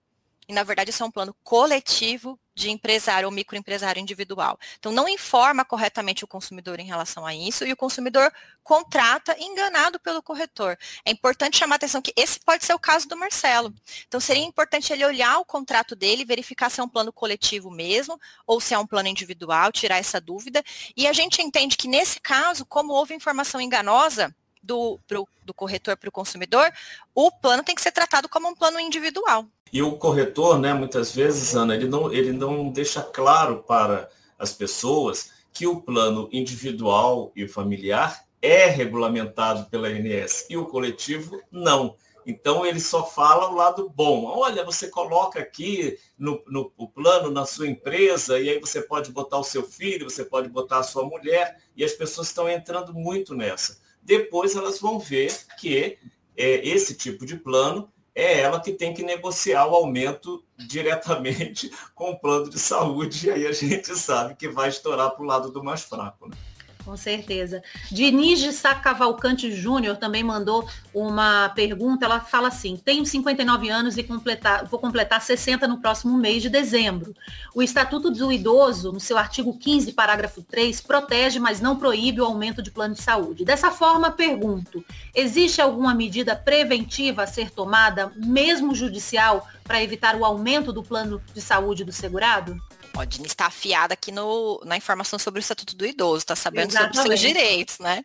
E 0.47 0.53
na 0.53 0.61
verdade 0.61 0.91
isso 0.91 1.01
é 1.01 1.07
um 1.07 1.11
plano 1.11 1.35
coletivo 1.43 2.39
de 2.55 2.69
empresário 2.69 3.27
ou 3.27 3.31
microempresário 3.31 3.99
individual. 3.99 4.59
Então, 4.77 4.91
não 4.91 5.07
informa 5.07 5.65
corretamente 5.65 6.23
o 6.23 6.27
consumidor 6.27 6.79
em 6.79 6.85
relação 6.85 7.25
a 7.25 7.33
isso 7.33 7.65
e 7.65 7.73
o 7.73 7.77
consumidor 7.77 8.31
contrata 8.63 9.35
enganado 9.39 9.99
pelo 9.99 10.21
corretor. 10.21 10.77
É 11.05 11.11
importante 11.11 11.57
chamar 11.57 11.75
a 11.75 11.77
atenção 11.77 12.01
que 12.01 12.13
esse 12.15 12.39
pode 12.39 12.63
ser 12.63 12.73
o 12.73 12.79
caso 12.79 13.07
do 13.07 13.17
Marcelo. 13.17 13.73
Então, 14.07 14.19
seria 14.19 14.43
importante 14.43 14.93
ele 14.93 15.05
olhar 15.05 15.39
o 15.39 15.45
contrato 15.45 15.95
dele, 15.95 16.25
verificar 16.25 16.69
se 16.69 16.79
é 16.79 16.83
um 16.83 16.89
plano 16.89 17.11
coletivo 17.11 17.71
mesmo 17.71 18.19
ou 18.45 18.61
se 18.61 18.73
é 18.73 18.79
um 18.79 18.87
plano 18.87 19.09
individual, 19.09 19.71
tirar 19.71 19.97
essa 19.97 20.21
dúvida. 20.21 20.63
E 20.95 21.07
a 21.07 21.13
gente 21.13 21.41
entende 21.41 21.75
que, 21.75 21.87
nesse 21.87 22.19
caso, 22.19 22.65
como 22.65 22.93
houve 22.93 23.13
informação 23.13 23.59
enganosa, 23.59 24.33
do, 24.63 24.97
pro, 25.05 25.27
do 25.43 25.53
corretor 25.53 25.97
para 25.97 26.07
o 26.07 26.11
consumidor, 26.11 26.71
o 27.13 27.29
plano 27.29 27.63
tem 27.63 27.75
que 27.75 27.81
ser 27.81 27.91
tratado 27.91 28.29
como 28.29 28.47
um 28.47 28.55
plano 28.55 28.79
individual. 28.79 29.45
E 29.73 29.81
o 29.81 29.97
corretor, 29.97 30.59
né, 30.59 30.71
muitas 30.71 31.15
vezes, 31.15 31.55
Ana, 31.55 31.75
ele 31.75 31.87
não, 31.87 32.13
ele 32.13 32.31
não 32.31 32.69
deixa 32.69 33.01
claro 33.01 33.63
para 33.63 34.07
as 34.37 34.53
pessoas 34.53 35.31
que 35.51 35.65
o 35.65 35.81
plano 35.81 36.29
individual 36.31 37.31
e 37.35 37.47
familiar 37.47 38.23
é 38.39 38.67
regulamentado 38.67 39.67
pela 39.71 39.87
ANS 39.87 40.45
e 40.47 40.55
o 40.55 40.67
coletivo 40.67 41.41
não. 41.51 41.95
Então 42.23 42.63
ele 42.63 42.79
só 42.79 43.03
fala 43.03 43.49
o 43.49 43.55
lado 43.55 43.89
bom. 43.89 44.25
Olha, 44.25 44.63
você 44.63 44.89
coloca 44.89 45.39
aqui 45.39 45.97
no, 46.19 46.43
no, 46.47 46.71
no, 46.77 46.87
plano 46.87 47.31
na 47.31 47.45
sua 47.45 47.67
empresa 47.67 48.39
e 48.39 48.49
aí 48.49 48.59
você 48.59 48.79
pode 48.79 49.11
botar 49.11 49.39
o 49.39 49.43
seu 49.43 49.63
filho, 49.63 50.09
você 50.09 50.23
pode 50.23 50.49
botar 50.49 50.79
a 50.79 50.83
sua 50.83 51.03
mulher 51.03 51.57
e 51.75 51.83
as 51.83 51.93
pessoas 51.93 52.27
estão 52.27 52.47
entrando 52.47 52.93
muito 52.93 53.33
nessa. 53.33 53.81
Depois 54.03 54.55
elas 54.55 54.79
vão 54.79 54.99
ver 54.99 55.35
que 55.59 55.97
é, 56.37 56.67
esse 56.67 56.95
tipo 56.95 57.25
de 57.25 57.37
plano 57.37 57.91
é 58.15 58.41
ela 58.41 58.59
que 58.59 58.71
tem 58.71 58.93
que 58.93 59.03
negociar 59.03 59.65
o 59.67 59.75
aumento 59.75 60.43
diretamente 60.57 61.71
com 61.95 62.11
o 62.11 62.19
plano 62.19 62.49
de 62.49 62.59
saúde, 62.59 63.27
e 63.27 63.31
aí 63.31 63.47
a 63.47 63.51
gente 63.51 63.95
sabe 63.95 64.35
que 64.35 64.47
vai 64.47 64.69
estourar 64.69 65.11
para 65.11 65.23
o 65.23 65.27
lado 65.27 65.51
do 65.51 65.63
mais 65.63 65.81
fraco. 65.81 66.29
Né? 66.29 66.35
Com 66.85 66.97
certeza. 66.97 67.63
Diniz 67.89 68.39
de 68.39 68.51
Sá 68.51 68.75
Cavalcante 68.75 69.51
Júnior 69.51 69.95
também 69.95 70.21
mandou 70.21 70.67
uma 70.93 71.49
pergunta. 71.49 72.05
Ela 72.05 72.19
fala 72.19 72.49
assim: 72.49 72.75
tenho 72.75 73.05
59 73.05 73.69
anos 73.69 73.97
e 73.97 74.03
completar, 74.03 74.65
vou 74.65 74.79
completar 74.79 75.21
60 75.21 75.65
no 75.67 75.79
próximo 75.79 76.17
mês 76.17 76.41
de 76.41 76.49
dezembro. 76.49 77.15
O 77.55 77.63
Estatuto 77.63 78.11
do 78.11 78.31
Idoso, 78.31 78.91
no 78.91 78.99
seu 78.99 79.17
artigo 79.17 79.57
15, 79.57 79.93
parágrafo 79.93 80.41
3, 80.41 80.81
protege, 80.81 81.39
mas 81.39 81.61
não 81.61 81.77
proíbe 81.77 82.19
o 82.19 82.25
aumento 82.25 82.61
de 82.61 82.69
plano 82.69 82.95
de 82.95 83.01
saúde. 83.01 83.45
Dessa 83.45 83.71
forma, 83.71 84.11
pergunto: 84.11 84.83
existe 85.15 85.61
alguma 85.61 85.93
medida 85.93 86.35
preventiva 86.35 87.23
a 87.23 87.27
ser 87.27 87.49
tomada, 87.49 88.11
mesmo 88.17 88.75
judicial, 88.75 89.47
para 89.63 89.81
evitar 89.81 90.17
o 90.17 90.25
aumento 90.25 90.73
do 90.73 90.83
plano 90.83 91.21
de 91.33 91.39
saúde 91.39 91.85
do 91.85 91.93
segurado? 91.93 92.59
Ó, 92.95 93.03
Dini 93.05 93.25
está 93.25 93.47
afiada 93.47 93.95
aqui 93.95 94.11
no, 94.11 94.61
na 94.65 94.77
informação 94.77 95.17
sobre 95.17 95.39
o 95.39 95.41
Estatuto 95.41 95.75
do 95.75 95.85
Idoso, 95.85 96.19
está 96.19 96.35
sabendo 96.35 96.69
Exatamente. 96.69 96.95
sobre 96.95 97.13
os 97.15 97.19
seus 97.19 97.33
direitos, 97.33 97.79
né? 97.79 98.03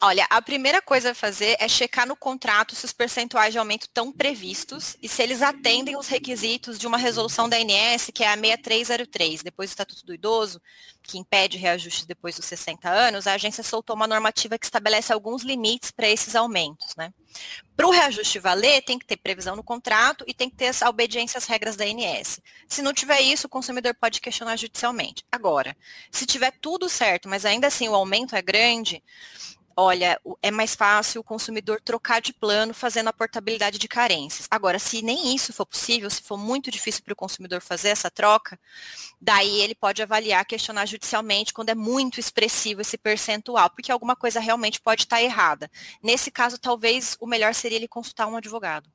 Olha, 0.00 0.26
a 0.28 0.42
primeira 0.42 0.82
coisa 0.82 1.12
a 1.12 1.14
fazer 1.14 1.56
é 1.58 1.66
checar 1.66 2.06
no 2.06 2.14
contrato 2.14 2.74
se 2.74 2.84
os 2.84 2.92
percentuais 2.92 3.52
de 3.52 3.58
aumento 3.58 3.82
estão 3.82 4.12
previstos 4.12 4.96
e 5.02 5.08
se 5.08 5.22
eles 5.22 5.40
atendem 5.40 5.96
os 5.96 6.06
requisitos 6.06 6.78
de 6.78 6.86
uma 6.86 6.98
resolução 6.98 7.48
da 7.48 7.56
ANS, 7.56 8.10
que 8.12 8.22
é 8.22 8.28
a 8.28 8.36
6303, 8.36 9.42
depois 9.42 9.70
do 9.70 9.72
Estatuto 9.72 10.04
do 10.04 10.12
Idoso, 10.12 10.60
que 11.02 11.18
impede 11.18 11.56
reajustes 11.56 12.04
depois 12.04 12.36
dos 12.36 12.44
60 12.44 12.90
anos, 12.90 13.26
a 13.26 13.32
agência 13.32 13.62
soltou 13.62 13.96
uma 13.96 14.06
normativa 14.06 14.58
que 14.58 14.66
estabelece 14.66 15.12
alguns 15.12 15.42
limites 15.42 15.90
para 15.90 16.08
esses 16.08 16.34
aumentos, 16.34 16.94
né? 16.96 17.12
Para 17.76 17.86
o 17.86 17.90
reajuste 17.90 18.38
valer, 18.38 18.82
tem 18.82 18.98
que 18.98 19.04
ter 19.04 19.16
previsão 19.16 19.54
no 19.54 19.62
contrato 19.62 20.24
e 20.26 20.32
tem 20.32 20.48
que 20.48 20.56
ter 20.56 20.72
obediência 20.86 21.38
às 21.38 21.44
regras 21.44 21.76
da 21.76 21.84
ANS. 21.84 22.40
Se 22.66 22.80
não 22.80 22.94
tiver 22.94 23.20
isso, 23.20 23.46
o 23.46 23.50
consumidor 23.50 23.94
pode 23.94 24.20
questionar 24.20 24.56
judicialmente. 24.56 25.24
Agora, 25.30 25.76
se 26.10 26.24
tiver 26.24 26.52
tudo 26.60 26.88
certo, 26.88 27.28
mas 27.28 27.44
ainda 27.44 27.66
assim 27.66 27.88
o 27.88 27.94
aumento 27.94 28.34
é 28.34 28.40
grande, 28.40 29.02
olha, 29.76 30.18
é 30.42 30.50
mais 30.50 30.74
fácil 30.74 31.20
o 31.20 31.24
consumidor 31.24 31.80
trocar 31.80 32.20
de 32.20 32.32
plano 32.32 32.72
fazendo 32.72 33.08
a 33.08 33.12
portabilidade 33.12 33.78
de 33.78 33.86
carências. 33.86 34.48
Agora, 34.50 34.78
se 34.78 35.02
nem 35.02 35.34
isso 35.34 35.52
for 35.52 35.66
possível, 35.66 36.08
se 36.08 36.22
for 36.22 36.38
muito 36.38 36.70
difícil 36.70 37.04
para 37.04 37.12
o 37.12 37.16
consumidor 37.16 37.60
fazer 37.60 37.90
essa 37.90 38.10
troca, 38.10 38.58
daí 39.20 39.60
ele 39.60 39.74
pode 39.74 40.02
avaliar, 40.02 40.46
questionar 40.46 40.86
judicialmente 40.86 41.52
quando 41.52 41.68
é 41.68 41.74
muito 41.74 42.18
expressivo 42.18 42.80
esse 42.80 42.96
percentual, 42.96 43.68
porque 43.68 43.92
alguma 43.92 44.16
coisa 44.16 44.40
realmente 44.40 44.80
pode 44.80 45.02
estar 45.02 45.22
errada. 45.22 45.70
Nesse 46.02 46.30
caso, 46.30 46.58
talvez 46.58 47.16
o 47.20 47.26
melhor 47.26 47.54
seria 47.54 47.76
ele 47.76 47.88
consultar 47.88 48.26
um 48.26 48.36
advogado. 48.36 48.90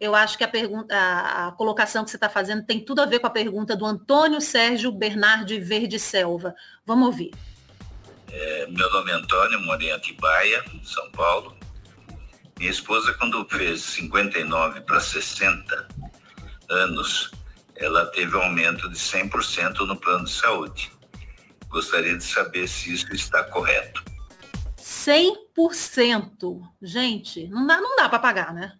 Eu 0.00 0.14
acho 0.14 0.38
que 0.38 0.44
a 0.44 0.48
pergunta, 0.48 0.94
a, 0.96 1.52
colocação 1.52 2.04
que 2.04 2.10
você 2.10 2.16
está 2.16 2.28
fazendo 2.28 2.64
tem 2.64 2.84
tudo 2.84 3.02
a 3.02 3.06
ver 3.06 3.18
com 3.18 3.26
a 3.26 3.30
pergunta 3.30 3.76
do 3.76 3.84
Antônio 3.84 4.40
Sérgio 4.40 4.92
Bernardi 4.92 5.58
Verde 5.58 5.98
Selva. 5.98 6.54
Vamos 6.86 7.06
ouvir. 7.06 7.32
É, 8.30 8.66
meu 8.66 8.90
nome 8.92 9.10
é 9.10 9.14
Antônio, 9.14 9.60
moro 9.60 9.82
em 9.82 9.90
Atibaia, 9.90 10.64
São 10.84 11.10
Paulo. 11.12 11.56
Minha 12.58 12.70
esposa, 12.70 13.14
quando 13.14 13.46
fez 13.48 13.82
59 13.82 14.80
para 14.82 15.00
60 15.00 15.88
anos, 16.68 17.30
ela 17.76 18.06
teve 18.06 18.36
um 18.36 18.42
aumento 18.42 18.88
de 18.88 18.96
100% 18.96 19.78
no 19.86 19.96
plano 19.96 20.24
de 20.24 20.32
saúde. 20.32 20.90
Gostaria 21.68 22.16
de 22.16 22.24
saber 22.24 22.68
se 22.68 22.92
isso 22.92 23.12
está 23.14 23.44
correto. 23.44 24.02
100%. 24.76 26.62
Gente, 26.82 27.46
não 27.48 27.66
dá, 27.66 27.80
não 27.80 27.96
dá 27.96 28.08
para 28.08 28.18
pagar, 28.18 28.54
né? 28.54 28.77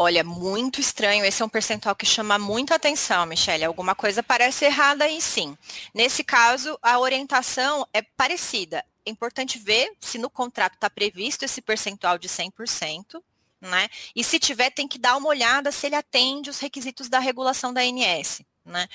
Olha, 0.00 0.22
muito 0.22 0.80
estranho. 0.80 1.24
Esse 1.24 1.42
é 1.42 1.44
um 1.44 1.48
percentual 1.48 1.92
que 1.96 2.06
chama 2.06 2.38
muita 2.38 2.76
atenção, 2.76 3.26
Michelle. 3.26 3.64
Alguma 3.64 3.96
coisa 3.96 4.22
parece 4.22 4.64
errada 4.64 5.04
aí 5.04 5.20
sim. 5.20 5.58
Nesse 5.92 6.22
caso, 6.22 6.78
a 6.80 7.00
orientação 7.00 7.84
é 7.92 8.00
parecida. 8.00 8.84
É 9.04 9.10
importante 9.10 9.58
ver 9.58 9.90
se 9.98 10.16
no 10.16 10.30
contrato 10.30 10.74
está 10.74 10.88
previsto 10.88 11.44
esse 11.44 11.60
percentual 11.60 12.16
de 12.16 12.28
100%. 12.28 13.20
Né? 13.60 13.88
E 14.14 14.22
se 14.22 14.38
tiver, 14.38 14.70
tem 14.70 14.86
que 14.86 15.00
dar 15.00 15.16
uma 15.16 15.30
olhada 15.30 15.72
se 15.72 15.86
ele 15.88 15.96
atende 15.96 16.48
os 16.48 16.60
requisitos 16.60 17.08
da 17.08 17.18
regulação 17.18 17.74
da 17.74 17.80
ANS 17.80 18.42
né? 18.68 18.88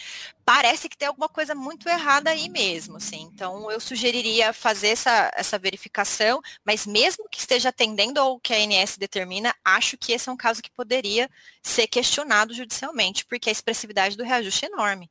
Parece 0.45 0.87
que 0.87 0.97
tem 0.97 1.07
alguma 1.07 1.29
coisa 1.29 1.55
muito 1.55 1.89
errada 1.89 2.29
aí 2.29 2.49
mesmo, 2.49 2.97
assim. 2.97 3.29
Então, 3.33 3.69
eu 3.71 3.79
sugeriria 3.79 4.53
fazer 4.53 4.89
essa, 4.89 5.31
essa 5.35 5.57
verificação, 5.57 6.41
mas 6.65 6.85
mesmo 6.85 7.27
que 7.29 7.39
esteja 7.39 7.69
atendendo 7.69 8.19
ao 8.19 8.39
que 8.39 8.53
a 8.53 8.57
ANS 8.57 8.97
determina, 8.97 9.55
acho 9.63 9.97
que 9.97 10.13
esse 10.13 10.29
é 10.29 10.31
um 10.31 10.37
caso 10.37 10.61
que 10.61 10.71
poderia 10.71 11.29
ser 11.61 11.87
questionado 11.87 12.53
judicialmente, 12.53 13.25
porque 13.25 13.49
a 13.49 13.51
expressividade 13.51 14.15
do 14.17 14.23
reajuste 14.23 14.65
é 14.65 14.69
enorme. 14.69 15.09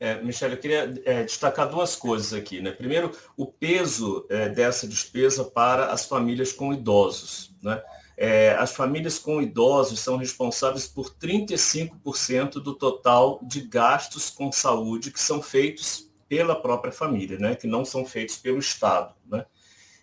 É, 0.00 0.20
eu 0.20 0.56
queria 0.56 0.92
é, 1.04 1.22
destacar 1.22 1.68
duas 1.68 1.94
coisas 1.94 2.32
aqui. 2.32 2.60
Né? 2.60 2.72
Primeiro, 2.72 3.16
o 3.36 3.46
peso 3.46 4.26
é, 4.28 4.48
dessa 4.48 4.84
despesa 4.88 5.44
para 5.44 5.92
as 5.92 6.04
famílias 6.06 6.52
com 6.52 6.74
idosos. 6.74 7.54
Né? 7.62 7.80
É, 8.16 8.54
as 8.58 8.72
famílias 8.72 9.18
com 9.18 9.40
idosos 9.40 10.00
são 10.00 10.16
responsáveis 10.16 10.86
por 10.86 11.10
35% 11.14 12.54
do 12.54 12.74
total 12.74 13.40
de 13.42 13.62
gastos 13.62 14.30
com 14.30 14.52
saúde 14.52 15.10
que 15.10 15.20
são 15.20 15.42
feitos 15.42 16.10
pela 16.28 16.54
própria 16.54 16.92
família, 16.92 17.38
né? 17.38 17.54
que 17.54 17.66
não 17.66 17.84
são 17.84 18.04
feitos 18.04 18.36
pelo 18.36 18.58
Estado. 18.58 19.14
Né? 19.26 19.44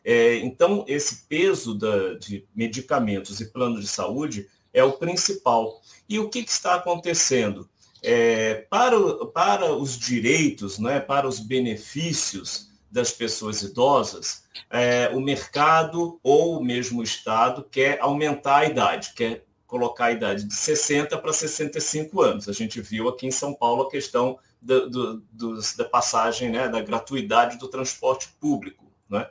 É, 0.04 0.36
então, 0.38 0.86
esse 0.88 1.28
peso 1.28 1.74
da, 1.74 2.16
de 2.16 2.46
medicamentos 2.56 3.40
e 3.42 3.52
plano 3.52 3.80
de 3.80 3.88
saúde 3.88 4.48
é 4.74 4.84
o 4.84 4.94
principal. 4.94 5.82
E 6.08 6.20
o 6.20 6.30
que, 6.30 6.44
que 6.44 6.52
está 6.52 6.76
acontecendo? 6.76 7.70
É, 8.02 8.66
para, 8.70 8.98
para 9.28 9.74
os 9.74 9.98
direitos, 9.98 10.80
né, 10.80 11.00
para 11.00 11.28
os 11.28 11.40
benefícios 11.40 12.69
das 12.92 13.12
pessoas 13.12 13.62
idosas, 13.62 14.44
é, 14.70 15.10
o 15.10 15.20
mercado 15.20 16.20
ou 16.24 16.64
mesmo 16.64 17.02
o 17.02 17.04
Estado 17.04 17.64
quer 17.64 18.00
aumentar 18.02 18.58
a 18.58 18.66
idade, 18.66 19.14
quer 19.16 19.46
colocar 19.68 20.06
a 20.06 20.12
idade 20.12 20.46
de 20.46 20.54
60 20.54 21.18
para 21.18 21.32
65 21.32 22.22
anos. 22.22 22.50
A 22.50 22.54
gente 22.54 22.82
viu 22.82 23.08
aqui 23.08 23.28
em 23.28 23.32
São 23.32 23.54
Paulo 23.54 23.84
a 23.84 23.90
questão 23.90 24.40
do, 24.62 25.22
do, 25.32 25.60
da 25.78 25.86
passagem, 25.86 26.50
né, 26.50 26.68
da 26.68 26.82
gratuidade 26.82 27.58
do 27.58 27.68
transporte 27.68 28.30
público. 28.40 28.92
Né? 29.08 29.30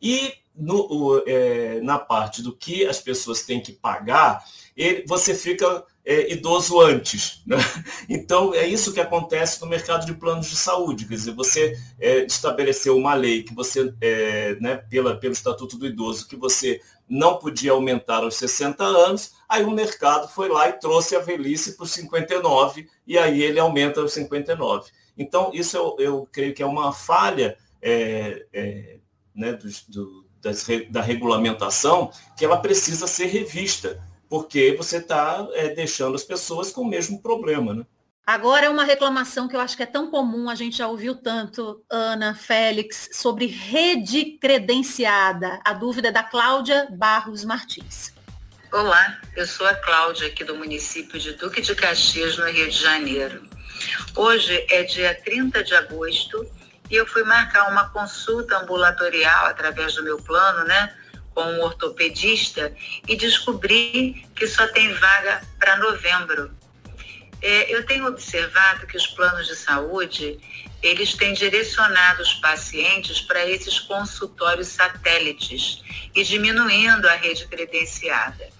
E 0.00 0.32
no, 0.54 0.86
o, 0.90 1.22
é, 1.26 1.80
na 1.80 1.98
parte 1.98 2.42
do 2.42 2.54
que 2.54 2.86
as 2.86 3.00
pessoas 3.00 3.42
têm 3.42 3.60
que 3.60 3.72
pagar, 3.72 4.44
ele, 4.80 5.04
você 5.06 5.34
fica 5.34 5.84
é, 6.04 6.32
idoso 6.32 6.80
antes. 6.80 7.42
Né? 7.46 7.56
Então, 8.08 8.54
é 8.54 8.66
isso 8.66 8.92
que 8.92 9.00
acontece 9.00 9.60
no 9.60 9.66
mercado 9.68 10.04
de 10.04 10.14
planos 10.14 10.48
de 10.48 10.56
saúde. 10.56 11.06
Quer 11.06 11.14
dizer, 11.14 11.32
você 11.32 11.76
é, 12.00 12.24
estabeleceu 12.24 12.96
uma 12.96 13.14
lei 13.14 13.42
que 13.42 13.54
você, 13.54 13.92
é, 14.00 14.56
né, 14.60 14.76
pela, 14.76 15.16
pelo 15.16 15.32
Estatuto 15.32 15.78
do 15.78 15.86
Idoso, 15.86 16.26
que 16.26 16.36
você 16.36 16.80
não 17.08 17.38
podia 17.38 17.72
aumentar 17.72 18.22
aos 18.22 18.36
60 18.36 18.84
anos, 18.84 19.32
aí 19.48 19.64
o 19.64 19.70
mercado 19.70 20.28
foi 20.28 20.48
lá 20.48 20.68
e 20.68 20.74
trouxe 20.74 21.16
a 21.16 21.20
velhice 21.20 21.76
para 21.76 21.84
os 21.84 21.90
59, 21.90 22.88
e 23.06 23.18
aí 23.18 23.42
ele 23.42 23.58
aumenta 23.58 24.00
aos 24.00 24.12
59. 24.12 24.90
Então, 25.18 25.50
isso 25.52 25.76
eu, 25.76 25.96
eu 25.98 26.28
creio 26.30 26.54
que 26.54 26.62
é 26.62 26.66
uma 26.66 26.92
falha 26.92 27.56
é, 27.82 28.46
é, 28.52 28.98
né, 29.34 29.52
do, 29.52 29.68
do, 29.88 30.26
das, 30.40 30.66
da 30.88 31.00
regulamentação 31.00 32.10
que 32.36 32.44
ela 32.44 32.56
precisa 32.56 33.06
ser 33.06 33.26
revista 33.26 34.00
porque 34.30 34.76
você 34.78 34.98
está 34.98 35.46
é, 35.54 35.70
deixando 35.70 36.14
as 36.14 36.22
pessoas 36.22 36.70
com 36.70 36.82
o 36.82 36.88
mesmo 36.88 37.20
problema, 37.20 37.74
né? 37.74 37.84
Agora 38.24 38.66
é 38.66 38.68
uma 38.68 38.84
reclamação 38.84 39.48
que 39.48 39.56
eu 39.56 39.60
acho 39.60 39.76
que 39.76 39.82
é 39.82 39.86
tão 39.86 40.08
comum, 40.08 40.48
a 40.48 40.54
gente 40.54 40.76
já 40.76 40.86
ouviu 40.86 41.16
tanto, 41.16 41.84
Ana, 41.90 42.32
Félix, 42.32 43.10
sobre 43.12 43.46
rede 43.46 44.38
credenciada. 44.40 45.60
A 45.64 45.72
dúvida 45.72 46.08
é 46.08 46.12
da 46.12 46.22
Cláudia 46.22 46.86
Barros 46.92 47.44
Martins. 47.44 48.14
Olá, 48.72 49.18
eu 49.34 49.44
sou 49.48 49.66
a 49.66 49.74
Cláudia 49.74 50.28
aqui 50.28 50.44
do 50.44 50.54
município 50.54 51.18
de 51.18 51.32
Duque 51.32 51.60
de 51.60 51.74
Caxias, 51.74 52.38
no 52.38 52.44
Rio 52.44 52.70
de 52.70 52.78
Janeiro. 52.78 53.42
Hoje 54.14 54.64
é 54.70 54.84
dia 54.84 55.12
30 55.24 55.64
de 55.64 55.74
agosto 55.74 56.46
e 56.88 56.94
eu 56.94 57.06
fui 57.06 57.24
marcar 57.24 57.68
uma 57.68 57.88
consulta 57.88 58.58
ambulatorial 58.58 59.46
através 59.46 59.94
do 59.96 60.04
meu 60.04 60.18
plano, 60.18 60.64
né, 60.66 60.94
com 61.40 61.52
um 61.52 61.62
ortopedista 61.62 62.74
e 63.08 63.16
descobri 63.16 64.26
que 64.36 64.46
só 64.46 64.66
tem 64.68 64.92
vaga 64.92 65.40
para 65.58 65.78
novembro. 65.78 66.50
É, 67.40 67.74
eu 67.74 67.86
tenho 67.86 68.06
observado 68.06 68.86
que 68.86 68.98
os 68.98 69.06
planos 69.06 69.46
de 69.46 69.56
saúde, 69.56 70.38
eles 70.82 71.14
têm 71.14 71.32
direcionado 71.32 72.20
os 72.20 72.34
pacientes 72.34 73.22
para 73.22 73.46
esses 73.46 73.80
consultórios 73.80 74.68
satélites 74.68 75.82
e 76.14 76.22
diminuindo 76.22 77.08
a 77.08 77.14
rede 77.14 77.46
credenciada. 77.46 78.50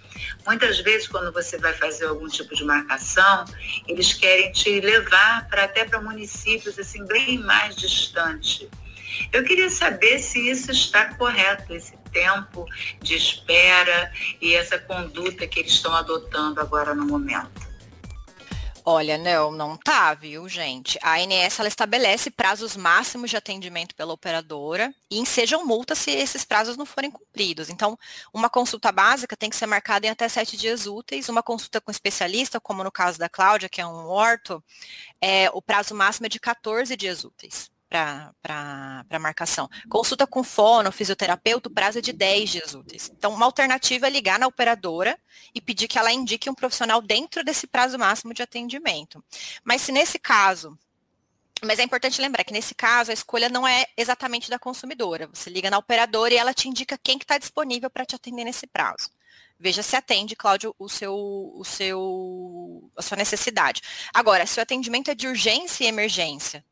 Muitas 0.46 0.78
vezes, 0.80 1.06
quando 1.06 1.30
você 1.30 1.58
vai 1.58 1.74
fazer 1.74 2.06
algum 2.06 2.28
tipo 2.28 2.54
de 2.54 2.64
marcação, 2.64 3.44
eles 3.86 4.14
querem 4.14 4.50
te 4.52 4.80
levar 4.80 5.46
para 5.48 5.64
até 5.64 5.84
para 5.84 6.00
municípios 6.00 6.78
assim 6.78 7.04
bem 7.04 7.36
mais 7.40 7.76
distantes. 7.76 8.66
Eu 9.34 9.44
queria 9.44 9.68
saber 9.68 10.18
se 10.18 10.48
isso 10.48 10.70
está 10.70 11.14
correto, 11.16 11.74
esse 11.74 11.99
tempo 12.12 12.66
de 13.00 13.14
espera 13.14 14.12
e 14.40 14.54
essa 14.54 14.78
conduta 14.78 15.46
que 15.46 15.60
eles 15.60 15.72
estão 15.72 15.94
adotando 15.94 16.60
agora 16.60 16.94
no 16.94 17.04
momento. 17.04 17.70
Olha, 18.84 19.18
não, 19.18 19.52
não 19.52 19.76
tá, 19.76 20.14
viu, 20.14 20.48
gente? 20.48 20.98
A 21.02 21.16
ANS 21.16 21.58
ela 21.58 21.68
estabelece 21.68 22.30
prazos 22.30 22.76
máximos 22.76 23.30
de 23.30 23.36
atendimento 23.36 23.94
pela 23.94 24.12
operadora 24.12 24.92
e 25.10 25.18
ensejam 25.18 25.66
multas 25.66 25.98
se 25.98 26.10
esses 26.10 26.44
prazos 26.44 26.76
não 26.76 26.86
forem 26.86 27.10
cumpridos. 27.10 27.68
Então, 27.68 27.98
uma 28.32 28.48
consulta 28.48 28.90
básica 28.90 29.36
tem 29.36 29.50
que 29.50 29.56
ser 29.56 29.66
marcada 29.66 30.06
em 30.06 30.10
até 30.10 30.28
sete 30.28 30.56
dias 30.56 30.86
úteis. 30.86 31.28
Uma 31.28 31.42
consulta 31.42 31.80
com 31.80 31.90
especialista, 31.90 32.58
como 32.58 32.82
no 32.82 32.90
caso 32.90 33.18
da 33.18 33.28
Cláudia, 33.28 33.68
que 33.68 33.80
é 33.80 33.86
um 33.86 34.06
orto, 34.06 34.62
é, 35.20 35.50
o 35.52 35.60
prazo 35.60 35.94
máximo 35.94 36.26
é 36.26 36.28
de 36.28 36.40
14 36.40 36.96
dias 36.96 37.22
úteis 37.24 37.70
para 37.90 39.18
marcação. 39.18 39.68
Consulta 39.88 40.26
com 40.26 40.44
fono, 40.44 40.92
fisioterapeuta, 40.92 41.68
o 41.68 41.72
prazo 41.72 41.98
é 41.98 42.00
de 42.00 42.12
10 42.12 42.50
dias 42.50 42.74
úteis. 42.74 43.10
Então, 43.12 43.34
uma 43.34 43.44
alternativa 43.44 44.06
é 44.06 44.10
ligar 44.10 44.38
na 44.38 44.46
operadora 44.46 45.18
e 45.52 45.60
pedir 45.60 45.88
que 45.88 45.98
ela 45.98 46.12
indique 46.12 46.48
um 46.48 46.54
profissional 46.54 47.02
dentro 47.02 47.44
desse 47.44 47.66
prazo 47.66 47.98
máximo 47.98 48.32
de 48.32 48.42
atendimento. 48.42 49.22
Mas 49.64 49.82
se 49.82 49.90
nesse 49.90 50.18
caso 50.18 50.78
mas 51.62 51.78
é 51.78 51.82
importante 51.82 52.22
lembrar 52.22 52.42
que 52.42 52.54
nesse 52.54 52.74
caso 52.74 53.10
a 53.10 53.14
escolha 53.14 53.50
não 53.50 53.68
é 53.68 53.84
exatamente 53.94 54.48
da 54.48 54.58
consumidora. 54.58 55.28
Você 55.30 55.50
liga 55.50 55.68
na 55.68 55.76
operadora 55.76 56.32
e 56.32 56.38
ela 56.38 56.54
te 56.54 56.68
indica 56.68 56.96
quem 56.96 57.18
que 57.18 57.24
está 57.24 57.36
disponível 57.36 57.90
para 57.90 58.06
te 58.06 58.14
atender 58.14 58.44
nesse 58.44 58.66
prazo. 58.66 59.10
Veja 59.58 59.82
se 59.82 59.94
atende, 59.94 60.34
Cláudio, 60.34 60.74
o 60.78 60.88
seu, 60.88 61.14
o 61.14 61.62
seu, 61.62 62.90
a 62.96 63.02
sua 63.02 63.18
necessidade. 63.18 63.82
Agora, 64.14 64.46
se 64.46 64.58
o 64.58 64.62
atendimento 64.62 65.10
é 65.10 65.14
de 65.14 65.28
urgência 65.28 65.84
e 65.84 65.86
emergência, 65.86 66.64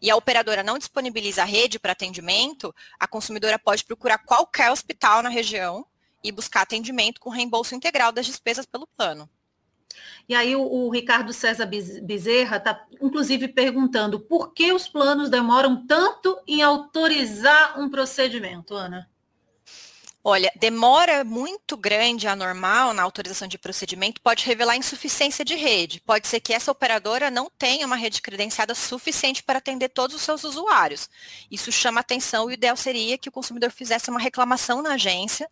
e 0.00 0.10
a 0.10 0.16
operadora 0.16 0.62
não 0.62 0.78
disponibiliza 0.78 1.42
a 1.42 1.46
rede 1.46 1.78
para 1.78 1.92
atendimento, 1.92 2.74
a 2.98 3.06
consumidora 3.06 3.58
pode 3.58 3.84
procurar 3.84 4.18
qualquer 4.18 4.70
hospital 4.70 5.22
na 5.22 5.28
região 5.28 5.86
e 6.22 6.32
buscar 6.32 6.62
atendimento 6.62 7.20
com 7.20 7.30
reembolso 7.30 7.74
integral 7.74 8.10
das 8.10 8.26
despesas 8.26 8.66
pelo 8.66 8.86
plano. 8.86 9.28
E 10.28 10.34
aí 10.34 10.56
o, 10.56 10.62
o 10.62 10.90
Ricardo 10.90 11.32
César 11.32 11.66
Bezerra 11.66 12.56
está, 12.56 12.86
inclusive, 13.00 13.48
perguntando 13.48 14.18
por 14.18 14.52
que 14.52 14.72
os 14.72 14.88
planos 14.88 15.28
demoram 15.28 15.86
tanto 15.86 16.38
em 16.46 16.62
autorizar 16.62 17.78
um 17.78 17.88
procedimento, 17.88 18.74
Ana? 18.74 19.08
Olha, 20.26 20.50
demora 20.56 21.22
muito 21.22 21.76
grande 21.76 22.26
anormal 22.26 22.94
na 22.94 23.02
autorização 23.02 23.46
de 23.46 23.58
procedimento 23.58 24.22
pode 24.22 24.46
revelar 24.46 24.74
insuficiência 24.74 25.44
de 25.44 25.54
rede. 25.54 26.00
Pode 26.00 26.26
ser 26.26 26.40
que 26.40 26.54
essa 26.54 26.72
operadora 26.72 27.30
não 27.30 27.50
tenha 27.58 27.84
uma 27.84 27.94
rede 27.94 28.22
credenciada 28.22 28.74
suficiente 28.74 29.42
para 29.42 29.58
atender 29.58 29.90
todos 29.90 30.16
os 30.16 30.22
seus 30.22 30.42
usuários. 30.42 31.10
Isso 31.50 31.70
chama 31.70 32.00
atenção 32.00 32.48
e 32.48 32.52
o 32.52 32.54
ideal 32.54 32.74
seria 32.74 33.18
que 33.18 33.28
o 33.28 33.32
consumidor 33.32 33.70
fizesse 33.70 34.08
uma 34.08 34.18
reclamação 34.18 34.80
na 34.80 34.94
agência 34.94 35.46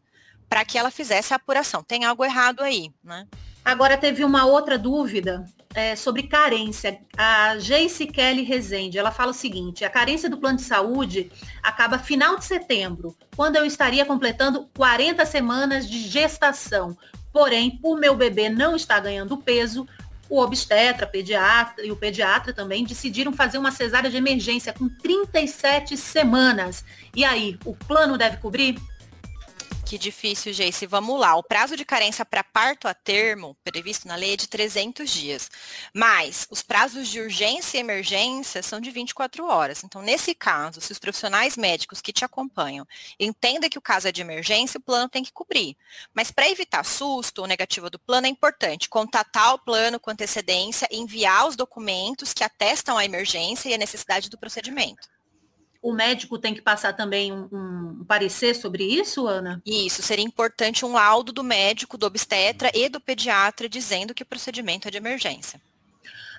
para 0.49 0.65
que 0.65 0.79
ela 0.79 0.91
fizesse 0.91 1.35
a 1.35 1.37
apuração. 1.37 1.83
Tem 1.83 2.07
algo 2.07 2.25
errado 2.25 2.63
aí, 2.63 2.91
né? 3.05 3.29
Agora 3.65 3.97
teve 3.97 4.25
uma 4.25 4.45
outra 4.45 4.77
dúvida 4.77 5.45
é, 5.75 5.95
sobre 5.95 6.25
carência. 6.25 6.99
A 7.17 7.57
Jace 7.59 8.07
Kelly 8.07 8.43
Rezende, 8.43 8.99
ela 8.99 9.11
fala 9.11 9.31
o 9.31 9.35
seguinte, 9.35 9.85
a 9.85 9.91
carência 9.91 10.29
do 10.29 10.39
plano 10.39 10.57
de 10.57 10.65
saúde 10.65 11.31
acaba 11.63 11.99
final 11.99 12.37
de 12.37 12.45
setembro, 12.45 13.17
quando 13.37 13.57
eu 13.57 13.65
estaria 13.65 14.05
completando 14.05 14.69
40 14.77 15.25
semanas 15.27 15.89
de 15.89 16.01
gestação. 16.01 16.97
Porém, 17.33 17.79
por 17.79 17.99
meu 17.99 18.15
bebê 18.15 18.49
não 18.49 18.77
estar 18.77 19.01
ganhando 19.01 19.39
peso, 19.39 19.87
o 20.29 20.41
obstetra, 20.41 21.07
pediatra 21.07 21.85
e 21.85 21.93
o 21.93 21.97
pediatra 21.97 22.53
também 22.53 22.85
decidiram 22.85 23.33
fazer 23.33 23.59
uma 23.59 23.71
cesárea 23.71 24.11
de 24.11 24.17
emergência 24.17 24.73
com 24.73 24.89
37 24.89 25.97
semanas. 25.97 26.85
E 27.15 27.25
aí, 27.25 27.59
o 27.65 27.75
plano 27.75 28.17
deve 28.17 28.39
cobrir? 28.39 28.79
Que 29.93 29.99
difícil, 29.99 30.55
Jace. 30.55 30.87
Vamos 30.87 31.21
lá. 31.21 31.37
O 31.37 31.43
prazo 31.43 31.77
de 31.77 31.85
carência 31.85 32.25
para 32.25 32.43
parto 32.43 32.89
a 32.89 32.95
termo, 32.95 33.55
previsto 33.63 34.09
na 34.09 34.17
lei, 34.17 34.33
é 34.33 34.37
de 34.39 34.49
300 34.49 35.11
dias. 35.11 35.51
Mas 35.93 36.47
os 36.51 36.63
prazos 36.63 37.09
de 37.09 37.21
urgência 37.21 37.77
e 37.77 37.81
emergência 37.81 38.63
são 38.63 38.81
de 38.81 38.91
24 38.91 39.45
horas. 39.45 39.85
Então, 39.85 40.01
nesse 40.01 40.35
caso, 40.35 40.81
se 40.81 40.93
os 40.93 40.99
profissionais 40.99 41.59
médicos 41.59 42.01
que 42.01 42.11
te 42.11 42.25
acompanham 42.25 42.87
entendem 43.21 43.69
que 43.69 43.77
o 43.77 43.83
caso 43.83 44.09
é 44.09 44.13
de 44.13 44.23
emergência, 44.23 44.79
o 44.79 44.83
plano 44.83 45.11
tem 45.11 45.23
que 45.23 45.31
cobrir. 45.31 45.77
Mas 46.15 46.31
para 46.31 46.49
evitar 46.49 46.87
susto 46.87 47.43
ou 47.43 47.47
negativa 47.47 47.91
do 47.91 47.99
plano, 47.99 48.27
é 48.27 48.31
importante 48.31 48.89
contatar 48.89 49.53
o 49.53 49.59
plano 49.59 50.01
com 50.01 50.11
antecedência 50.11 50.89
e 50.91 50.97
enviar 50.97 51.47
os 51.47 51.55
documentos 51.55 52.33
que 52.33 52.43
atestam 52.43 52.97
a 52.97 53.05
emergência 53.05 53.69
e 53.69 53.75
a 53.75 53.79
necessidade 53.79 54.31
do 54.31 54.39
procedimento 54.39 55.13
o 55.83 55.93
médico 55.93 56.39
tem 56.39 56.55
que 56.55 56.63
passar 56.63 56.93
também 56.93 57.33
um, 57.33 57.49
um, 57.53 58.05
parecer 58.05 58.55
sobre 58.55 58.85
isso, 58.85 59.27
Ana? 59.27 59.61
Isso, 59.67 60.01
seria 60.01 60.25
importante 60.25 60.85
um 60.85 60.93
laudo 60.93 61.33
do 61.33 61.43
médico, 61.43 61.99
do 61.99 62.07
obstetra 62.07 62.71
e 62.73 62.89
do 62.89 63.01
pediatra 63.01 63.69
dizendo 63.69 64.15
que 64.15 64.23
o 64.23 64.27
procedimento 64.27 64.87
é 64.87 64.91
de 64.93 64.97
emergência. 64.97 65.61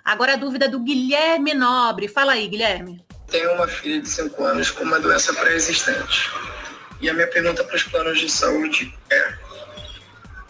Agora 0.04 0.34
a 0.34 0.38
dúvida 0.38 0.70
do 0.70 0.80
Guilherme 0.80 1.54
Nobre. 1.54 2.08
Fala 2.08 2.34
aí, 2.34 2.48
Guilherme. 2.48 3.04
Tenho 3.28 3.54
uma 3.54 3.68
filha 3.68 4.02
de 4.02 4.08
5 4.08 4.44
anos 4.44 4.72
com 4.72 4.84
uma 4.86 5.00
doença 5.00 5.34
pré-existente. 5.34 6.32
E 7.02 7.10
a 7.10 7.14
minha 7.14 7.28
pergunta 7.28 7.64
para 7.66 7.76
os 7.76 7.84
planos 7.84 8.20
de 8.20 8.30
saúde 8.30 8.94
é: 9.10 9.34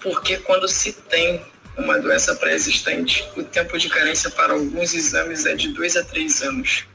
por 0.01 0.21
que 0.21 0.38
quando 0.38 0.67
se 0.67 0.93
tem 0.93 1.43
uma 1.77 1.99
doença 1.99 2.36
pré-existente, 2.36 3.27
o 3.36 3.43
tempo 3.43 3.77
de 3.77 3.89
carência 3.89 4.29
para 4.29 4.53
alguns 4.53 4.93
exames 4.93 5.45
é 5.47 5.56
de 5.56 5.69
2 5.69 5.97
a 5.97 6.03
3 6.03 6.41
anos? 6.43 6.86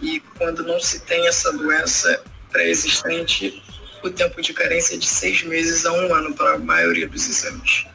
E 0.00 0.20
quando 0.38 0.62
não 0.64 0.78
se 0.78 1.00
tem 1.00 1.26
essa 1.26 1.52
doença 1.52 2.22
pré-existente, 2.50 3.62
o 4.02 4.10
tempo 4.10 4.40
de 4.40 4.52
carência 4.52 4.94
é 4.94 4.98
de 4.98 5.06
seis 5.06 5.42
meses 5.42 5.84
a 5.84 5.92
um 5.92 6.14
ano 6.14 6.34
para 6.34 6.54
a 6.54 6.58
maioria 6.58 7.08
dos 7.08 7.28
exames. 7.28 7.86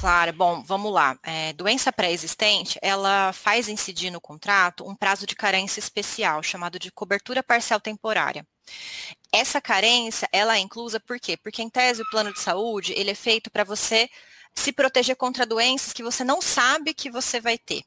Claro, 0.00 0.32
bom, 0.34 0.62
vamos 0.62 0.92
lá. 0.92 1.18
É, 1.22 1.52
doença 1.54 1.90
pré-existente, 1.90 2.78
ela 2.82 3.32
faz 3.32 3.68
incidir 3.68 4.10
no 4.10 4.20
contrato 4.20 4.86
um 4.86 4.94
prazo 4.94 5.26
de 5.26 5.34
carência 5.34 5.80
especial, 5.80 6.42
chamado 6.42 6.78
de 6.78 6.90
cobertura 6.90 7.42
parcial 7.42 7.80
temporária. 7.80 8.46
Essa 9.32 9.60
carência, 9.60 10.28
ela 10.30 10.56
é 10.56 10.60
inclusa 10.60 11.00
por 11.00 11.18
quê? 11.18 11.36
Porque, 11.36 11.62
em 11.62 11.70
tese, 11.70 12.02
o 12.02 12.10
plano 12.10 12.32
de 12.32 12.40
saúde, 12.40 12.92
ele 12.96 13.12
é 13.12 13.14
feito 13.14 13.50
para 13.50 13.64
você 13.64 14.08
se 14.54 14.72
proteger 14.72 15.16
contra 15.16 15.46
doenças 15.46 15.92
que 15.92 16.02
você 16.02 16.22
não 16.22 16.40
sabe 16.42 16.94
que 16.94 17.10
você 17.10 17.40
vai 17.40 17.58
ter. 17.58 17.82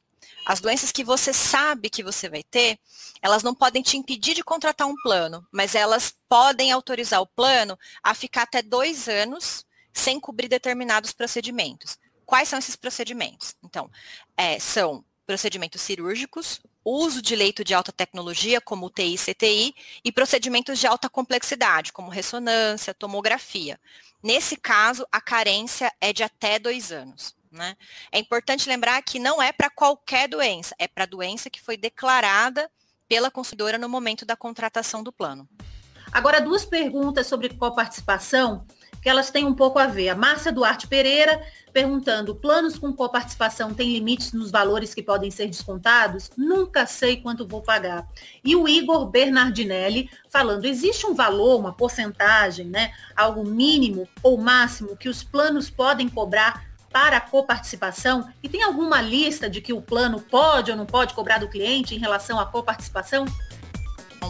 As 0.48 0.60
doenças 0.60 0.90
que 0.90 1.04
você 1.04 1.30
sabe 1.30 1.90
que 1.90 2.02
você 2.02 2.26
vai 2.26 2.42
ter, 2.42 2.78
elas 3.20 3.42
não 3.42 3.54
podem 3.54 3.82
te 3.82 3.98
impedir 3.98 4.32
de 4.32 4.42
contratar 4.42 4.86
um 4.86 4.94
plano, 5.02 5.46
mas 5.52 5.74
elas 5.74 6.14
podem 6.26 6.72
autorizar 6.72 7.20
o 7.20 7.26
plano 7.26 7.78
a 8.02 8.14
ficar 8.14 8.44
até 8.44 8.62
dois 8.62 9.10
anos 9.10 9.66
sem 9.92 10.18
cobrir 10.18 10.48
determinados 10.48 11.12
procedimentos. 11.12 11.98
Quais 12.24 12.48
são 12.48 12.58
esses 12.58 12.76
procedimentos? 12.76 13.54
Então, 13.62 13.90
é, 14.38 14.58
são 14.58 15.04
procedimentos 15.26 15.82
cirúrgicos, 15.82 16.62
uso 16.82 17.20
de 17.20 17.36
leito 17.36 17.62
de 17.62 17.74
alta 17.74 17.92
tecnologia, 17.92 18.58
como 18.58 18.86
UTI 18.86 19.16
e 19.16 19.18
CTI, 19.18 19.74
e 20.02 20.10
procedimentos 20.10 20.78
de 20.78 20.86
alta 20.86 21.10
complexidade, 21.10 21.92
como 21.92 22.10
ressonância, 22.10 22.94
tomografia. 22.94 23.78
Nesse 24.22 24.56
caso, 24.56 25.06
a 25.12 25.20
carência 25.20 25.92
é 26.00 26.10
de 26.10 26.22
até 26.22 26.58
dois 26.58 26.90
anos. 26.90 27.36
Né? 27.50 27.76
É 28.12 28.18
importante 28.18 28.68
lembrar 28.68 29.00
que 29.02 29.18
não 29.18 29.42
é 29.42 29.52
para 29.52 29.70
qualquer 29.70 30.28
doença, 30.28 30.74
é 30.78 30.86
para 30.86 31.04
a 31.04 31.06
doença 31.06 31.48
que 31.50 31.60
foi 31.60 31.76
declarada 31.76 32.70
pela 33.08 33.30
consumidora 33.30 33.78
no 33.78 33.88
momento 33.88 34.26
da 34.26 34.36
contratação 34.36 35.02
do 35.02 35.12
plano. 35.12 35.48
Agora, 36.12 36.40
duas 36.40 36.64
perguntas 36.64 37.26
sobre 37.26 37.50
coparticipação. 37.50 38.66
que 39.00 39.08
elas 39.08 39.30
têm 39.30 39.44
um 39.44 39.54
pouco 39.54 39.78
a 39.78 39.86
ver. 39.86 40.08
A 40.08 40.16
Márcia 40.16 40.52
Duarte 40.52 40.88
Pereira 40.88 41.40
perguntando, 41.72 42.34
planos 42.34 42.76
com 42.76 42.92
coparticipação 42.92 43.72
têm 43.72 43.92
limites 43.92 44.32
nos 44.32 44.50
valores 44.50 44.92
que 44.92 45.02
podem 45.02 45.30
ser 45.30 45.46
descontados? 45.46 46.30
Nunca 46.36 46.84
sei 46.86 47.18
quanto 47.18 47.46
vou 47.46 47.62
pagar. 47.62 48.08
E 48.44 48.56
o 48.56 48.66
Igor 48.66 49.06
Bernardinelli 49.06 50.10
falando, 50.28 50.64
existe 50.64 51.06
um 51.06 51.14
valor, 51.14 51.60
uma 51.60 51.72
porcentagem, 51.72 52.66
né, 52.66 52.92
algo 53.14 53.44
mínimo 53.44 54.08
ou 54.22 54.36
máximo 54.36 54.96
que 54.96 55.08
os 55.08 55.22
planos 55.22 55.70
podem 55.70 56.08
cobrar 56.08 56.67
para 56.92 57.18
a 57.18 57.20
coparticipação? 57.20 58.32
E 58.42 58.48
tem 58.48 58.62
alguma 58.62 59.00
lista 59.00 59.48
de 59.48 59.60
que 59.60 59.72
o 59.72 59.80
plano 59.80 60.20
pode 60.20 60.70
ou 60.70 60.76
não 60.76 60.86
pode 60.86 61.14
cobrar 61.14 61.38
do 61.38 61.48
cliente 61.48 61.94
em 61.94 61.98
relação 61.98 62.38
à 62.38 62.46
coparticipação? 62.46 63.26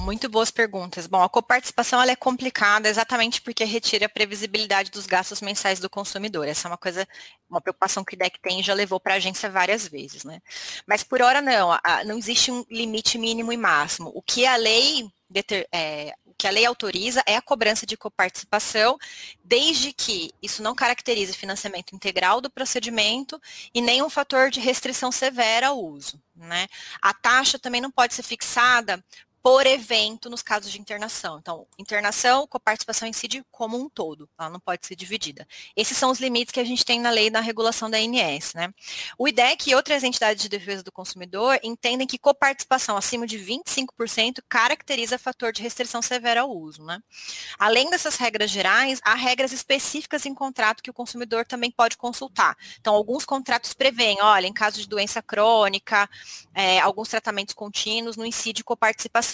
Muito 0.01 0.29
boas 0.29 0.51
perguntas. 0.51 1.07
Bom, 1.07 1.23
a 1.23 1.29
coparticipação 1.29 2.01
ela 2.01 2.13
é 2.13 2.17
complicada 2.17 2.89
exatamente 2.89 3.41
porque 3.41 3.65
retira 3.65 4.07
a 4.07 4.09
previsibilidade 4.09 4.91
dos 4.91 5.07
gastos 5.07 5.41
mensais 5.41 5.81
do 5.81 5.91
consumidor. 5.91 6.47
Essa 6.47 6.69
é 6.69 6.71
uma 6.71 6.79
coisa, 6.79 7.07
uma 7.49 7.61
preocupação 7.61 8.05
que 8.05 8.15
o 8.15 8.17
IDEC 8.17 8.39
tem 8.41 8.61
e 8.61 8.63
já 8.63 8.75
levou 8.75 9.01
para 9.01 9.15
a 9.15 9.17
agência 9.17 9.51
várias 9.51 9.89
vezes, 9.89 10.25
né? 10.25 10.41
Mas 10.87 11.03
por 11.03 11.21
hora 11.21 11.41
não, 11.41 11.71
não 12.07 12.19
existe 12.19 12.51
um 12.51 12.65
limite 12.71 13.19
mínimo 13.19 13.53
e 13.53 13.57
máximo. 13.57 14.11
O 14.15 14.23
que 14.23 14.47
a 14.47 14.57
lei 14.57 15.11
é, 15.73 16.15
que 16.39 16.47
a 16.47 16.51
lei 16.51 16.65
autoriza 16.65 17.23
é 17.27 17.37
a 17.37 17.43
cobrança 17.43 17.85
de 17.85 17.97
coparticipação, 17.97 18.97
desde 19.45 19.93
que 19.93 20.31
isso 20.41 20.63
não 20.63 20.75
caracterize 20.75 21.37
financiamento 21.37 21.95
integral 21.95 22.41
do 22.41 22.49
procedimento 22.49 23.41
e 23.75 23.81
nem 23.81 24.03
um 24.03 24.09
fator 24.09 24.49
de 24.49 24.61
restrição 24.61 25.11
severa 25.11 25.69
ao 25.69 25.85
uso. 25.85 26.23
Né? 26.37 26.69
A 27.03 27.13
taxa 27.13 27.59
também 27.59 27.81
não 27.81 27.91
pode 27.91 28.15
ser 28.15 28.23
fixada 28.23 29.05
por 29.43 29.67
evento 29.67 30.29
nos 30.29 30.43
casos 30.43 30.71
de 30.71 30.81
internação. 30.81 31.39
Então, 31.39 31.67
internação, 31.79 32.47
coparticipação 32.47 33.09
incide 33.09 33.45
como 33.51 33.79
um 33.79 33.89
todo, 33.89 34.29
ela 34.39 34.51
não 34.51 34.61
pode 34.61 34.87
ser 34.87 34.97
dividida. 34.97 35.47
Esses 35.77 35.97
são 35.97 36.11
os 36.11 36.19
limites 36.19 36.53
que 36.53 36.61
a 36.61 36.65
gente 36.65 36.85
tem 36.85 37.01
na 37.01 37.11
lei 37.11 37.31
da 37.31 37.41
regulação 37.41 37.89
da 37.89 37.99
ANS. 37.99 38.55
Né? 38.55 38.73
O 39.17 39.29
IDEC 39.29 39.71
e 39.71 39.75
outras 39.75 40.03
entidades 40.03 40.43
de 40.43 40.49
defesa 40.49 40.83
do 40.83 40.91
consumidor 40.91 41.59
entendem 41.63 42.07
que 42.07 42.19
coparticipação 42.19 42.97
acima 42.97 43.27
de 43.27 43.39
25% 43.39 44.43
caracteriza 44.49 45.19
fator 45.19 45.53
de 45.53 45.63
restrição 45.63 46.03
severa 46.03 46.41
ao 46.43 46.51
uso. 46.51 46.83
Né? 46.85 47.01
Além 47.59 47.91
dessas 47.91 48.17
regras 48.17 48.51
gerais, 48.51 49.01
há 49.05 49.15
regras 49.15 49.53
específicas 49.53 50.27
em 50.27 50.35
contrato 50.35 50.83
que 50.83 50.91
o 50.91 50.95
consumidor 50.95 51.47
também 51.47 51.71
pode 51.71 51.97
consultar. 51.97 52.57
Então, 52.81 52.95
alguns 52.95 53.25
contratos 53.25 53.73
prevêem, 53.73 54.19
olha, 54.21 54.47
em 54.47 54.53
caso 54.53 54.81
de 54.81 54.89
doença 54.89 55.23
crônica, 55.23 56.09
é, 56.55 56.81
alguns 56.81 57.09
tratamentos 57.09 57.55
contínuos, 57.55 58.17
não 58.17 58.27
incide 58.27 58.65
coparticipação 58.65 59.28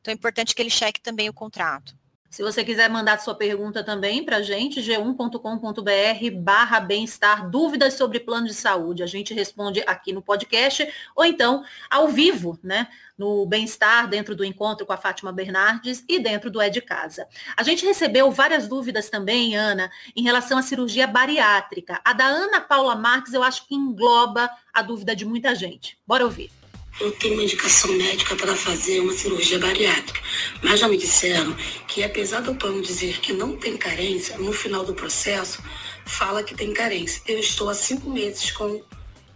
então 0.00 0.12
é 0.12 0.14
importante 0.14 0.54
que 0.54 0.62
ele 0.62 0.70
cheque 0.70 1.00
também 1.00 1.28
o 1.28 1.32
contrato. 1.32 1.94
Se 2.30 2.44
você 2.44 2.62
quiser 2.64 2.88
mandar 2.88 3.18
sua 3.18 3.34
pergunta 3.34 3.82
também 3.82 4.24
para 4.24 4.36
a 4.36 4.42
gente, 4.42 4.80
g1.com.br 4.80 6.40
barra 6.40 6.78
bem-estar, 6.78 7.50
dúvidas 7.50 7.94
sobre 7.94 8.20
plano 8.20 8.46
de 8.46 8.54
saúde. 8.54 9.02
A 9.02 9.06
gente 9.06 9.34
responde 9.34 9.82
aqui 9.84 10.12
no 10.12 10.22
podcast 10.22 10.88
ou 11.16 11.24
então 11.24 11.64
ao 11.90 12.06
vivo, 12.06 12.56
né? 12.62 12.86
No 13.18 13.44
bem-estar, 13.46 14.08
dentro 14.08 14.36
do 14.36 14.44
encontro 14.44 14.86
com 14.86 14.92
a 14.92 14.96
Fátima 14.96 15.32
Bernardes 15.32 16.04
e 16.08 16.20
dentro 16.20 16.52
do 16.52 16.60
É 16.60 16.70
de 16.70 16.80
Casa. 16.80 17.26
A 17.56 17.64
gente 17.64 17.84
recebeu 17.84 18.30
várias 18.30 18.68
dúvidas 18.68 19.10
também, 19.10 19.56
Ana, 19.56 19.90
em 20.14 20.22
relação 20.22 20.56
à 20.56 20.62
cirurgia 20.62 21.08
bariátrica. 21.08 22.00
A 22.04 22.12
da 22.12 22.26
Ana 22.26 22.60
Paula 22.60 22.94
Marques, 22.94 23.34
eu 23.34 23.42
acho 23.42 23.66
que 23.66 23.74
engloba 23.74 24.48
a 24.72 24.82
dúvida 24.82 25.16
de 25.16 25.24
muita 25.24 25.52
gente. 25.52 25.98
Bora 26.06 26.24
ouvir 26.24 26.59
eu 27.00 27.10
tenho 27.12 27.34
uma 27.34 27.42
indicação 27.42 27.90
médica 27.92 28.36
para 28.36 28.54
fazer 28.54 29.00
uma 29.00 29.12
cirurgia 29.12 29.58
bariátrica. 29.58 30.20
Mas 30.62 30.80
já 30.80 30.88
me 30.88 30.96
disseram 30.96 31.56
que, 31.88 32.04
apesar 32.04 32.40
do 32.40 32.54
plano 32.54 32.82
dizer 32.82 33.20
que 33.20 33.32
não 33.32 33.56
tem 33.56 33.76
carência, 33.76 34.36
no 34.38 34.52
final 34.52 34.84
do 34.84 34.94
processo 34.94 35.62
fala 36.04 36.42
que 36.42 36.54
tem 36.54 36.72
carência. 36.72 37.22
Eu 37.26 37.38
estou 37.38 37.68
há 37.68 37.74
cinco 37.74 38.10
meses 38.10 38.50
com 38.50 38.82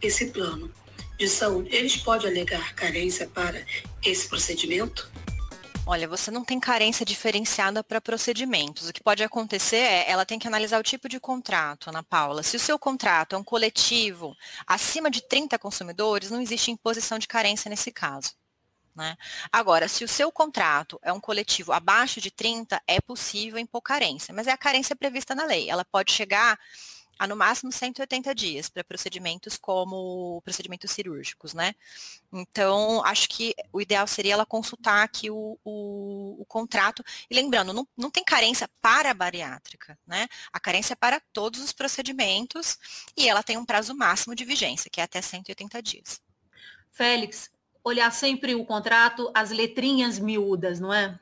esse 0.02 0.26
plano 0.26 0.70
de 1.18 1.28
saúde. 1.28 1.68
Eles 1.74 1.96
podem 1.96 2.28
alegar 2.28 2.74
carência 2.74 3.26
para 3.32 3.64
esse 4.04 4.28
procedimento? 4.28 5.10
Olha, 5.86 6.08
você 6.08 6.30
não 6.30 6.42
tem 6.42 6.58
carência 6.58 7.04
diferenciada 7.04 7.84
para 7.84 8.00
procedimentos. 8.00 8.88
O 8.88 8.92
que 8.92 9.02
pode 9.02 9.22
acontecer 9.22 9.76
é, 9.76 10.10
ela 10.10 10.24
tem 10.24 10.38
que 10.38 10.48
analisar 10.48 10.80
o 10.80 10.82
tipo 10.82 11.10
de 11.10 11.20
contrato, 11.20 11.90
Ana 11.90 12.02
Paula. 12.02 12.42
Se 12.42 12.56
o 12.56 12.60
seu 12.60 12.78
contrato 12.78 13.36
é 13.36 13.38
um 13.38 13.44
coletivo 13.44 14.34
acima 14.66 15.10
de 15.10 15.20
30 15.20 15.58
consumidores, 15.58 16.30
não 16.30 16.40
existe 16.40 16.70
imposição 16.70 17.18
de 17.18 17.28
carência 17.28 17.68
nesse 17.68 17.92
caso. 17.92 18.30
Né? 18.96 19.14
Agora, 19.52 19.86
se 19.86 20.04
o 20.04 20.08
seu 20.08 20.32
contrato 20.32 20.98
é 21.02 21.12
um 21.12 21.20
coletivo 21.20 21.70
abaixo 21.70 22.18
de 22.18 22.30
30, 22.30 22.80
é 22.86 22.98
possível 22.98 23.58
impor 23.58 23.82
carência, 23.82 24.32
mas 24.32 24.46
é 24.46 24.52
a 24.52 24.56
carência 24.56 24.96
prevista 24.96 25.34
na 25.34 25.44
lei. 25.44 25.68
Ela 25.68 25.84
pode 25.84 26.12
chegar 26.12 26.58
a 27.18 27.26
no 27.26 27.36
máximo 27.36 27.70
180 27.70 28.34
dias 28.34 28.68
para 28.68 28.84
procedimentos 28.84 29.56
como 29.56 30.40
procedimentos 30.42 30.90
cirúrgicos, 30.90 31.54
né? 31.54 31.74
Então, 32.32 33.04
acho 33.04 33.28
que 33.28 33.54
o 33.72 33.80
ideal 33.80 34.06
seria 34.06 34.34
ela 34.34 34.46
consultar 34.46 35.02
aqui 35.02 35.30
o, 35.30 35.58
o, 35.64 36.36
o 36.40 36.44
contrato. 36.46 37.04
E 37.30 37.34
lembrando, 37.34 37.72
não, 37.72 37.86
não 37.96 38.10
tem 38.10 38.24
carência 38.24 38.68
para 38.80 39.10
a 39.10 39.14
bariátrica, 39.14 39.98
né? 40.06 40.26
A 40.52 40.58
carência 40.58 40.94
é 40.94 40.96
para 40.96 41.20
todos 41.32 41.60
os 41.60 41.72
procedimentos 41.72 42.78
e 43.16 43.28
ela 43.28 43.42
tem 43.42 43.56
um 43.56 43.64
prazo 43.64 43.94
máximo 43.94 44.34
de 44.34 44.44
vigência, 44.44 44.90
que 44.90 45.00
é 45.00 45.04
até 45.04 45.20
180 45.22 45.82
dias. 45.82 46.20
Félix, 46.90 47.50
olhar 47.82 48.10
sempre 48.12 48.54
o 48.54 48.64
contrato, 48.64 49.30
as 49.34 49.50
letrinhas 49.50 50.18
miúdas, 50.18 50.80
não 50.80 50.92
é? 50.92 51.18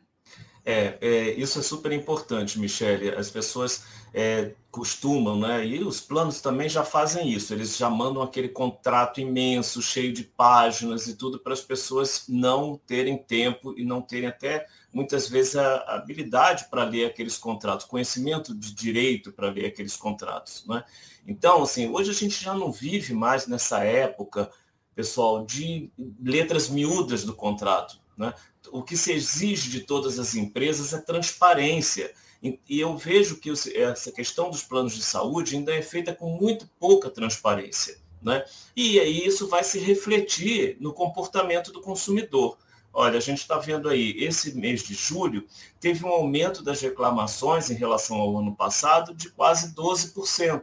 É, 0.64 0.96
é, 1.01 1.31
isso 1.33 1.59
é 1.59 1.62
super 1.62 1.90
importante, 1.92 2.59
Michele. 2.59 3.11
As 3.11 3.31
pessoas 3.31 3.85
é, 4.14 4.53
costumam, 4.70 5.38
né? 5.38 5.66
E 5.66 5.83
os 5.83 6.01
planos 6.01 6.40
também 6.40 6.68
já 6.68 6.85
fazem 6.85 7.29
isso. 7.29 7.53
Eles 7.53 7.77
já 7.77 7.90
mandam 7.90 8.22
aquele 8.22 8.48
contrato 8.48 9.20
imenso, 9.20 9.83
cheio 9.83 10.12
de 10.12 10.22
páginas 10.22 11.07
e 11.07 11.16
tudo, 11.16 11.38
para 11.38 11.53
as 11.53 11.61
pessoas 11.61 12.25
não 12.29 12.81
terem 12.87 13.18
tempo 13.18 13.75
e 13.77 13.85
não 13.85 14.01
terem 14.01 14.29
até 14.29 14.66
muitas 14.92 15.29
vezes 15.29 15.57
a 15.57 15.79
habilidade 15.94 16.66
para 16.70 16.85
ler 16.85 17.07
aqueles 17.07 17.38
contratos, 17.38 17.87
conhecimento 17.87 18.55
de 18.55 18.75
direito 18.75 19.33
para 19.33 19.51
ler 19.51 19.66
aqueles 19.66 19.96
contratos, 19.96 20.64
né? 20.66 20.85
Então, 21.27 21.62
assim, 21.62 21.88
hoje 21.88 22.11
a 22.11 22.14
gente 22.14 22.42
já 22.42 22.53
não 22.55 22.70
vive 22.70 23.14
mais 23.14 23.46
nessa 23.46 23.83
época, 23.83 24.51
pessoal, 24.94 25.46
de 25.46 25.90
letras 26.22 26.68
miúdas 26.68 27.25
do 27.25 27.35
contrato. 27.35 28.02
Né? 28.23 28.33
O 28.71 28.83
que 28.83 28.97
se 28.97 29.13
exige 29.13 29.69
de 29.69 29.81
todas 29.81 30.19
as 30.19 30.37
empresas 30.37 30.93
é 30.93 30.99
transparência. 30.99 32.13
E 32.43 32.81
eu 32.81 32.97
vejo 32.97 33.37
que 33.37 33.53
essa 33.75 34.13
questão 34.13 34.51
dos 34.51 34.63
planos 34.63 34.95
de 34.95 35.03
saúde 35.03 35.57
ainda 35.57 35.75
é 35.75 35.83
feita 35.83 36.15
com 36.15 36.31
muito 36.37 36.69
pouca 36.79 37.11
transparência. 37.11 37.99
Né? 38.21 38.45
E 38.77 39.01
aí 39.01 39.27
isso 39.27 39.49
vai 39.49 39.65
se 39.65 39.81
refletir 39.81 40.77
no 40.81 40.93
comportamento 40.93 41.73
do 41.73 41.81
consumidor. 41.81 42.57
Olha, 42.93 43.19
a 43.19 43.21
gente 43.21 43.39
está 43.39 43.59
vendo 43.59 43.89
aí, 43.89 44.15
esse 44.19 44.55
mês 44.55 44.83
de 44.83 44.95
julho, 44.95 45.47
teve 45.81 46.05
um 46.05 46.09
aumento 46.09 46.63
das 46.63 46.81
reclamações 46.81 47.71
em 47.71 47.75
relação 47.75 48.19
ao 48.19 48.39
ano 48.39 48.55
passado 48.55 49.15
de 49.15 49.31
quase 49.31 49.75
12% 49.75 50.63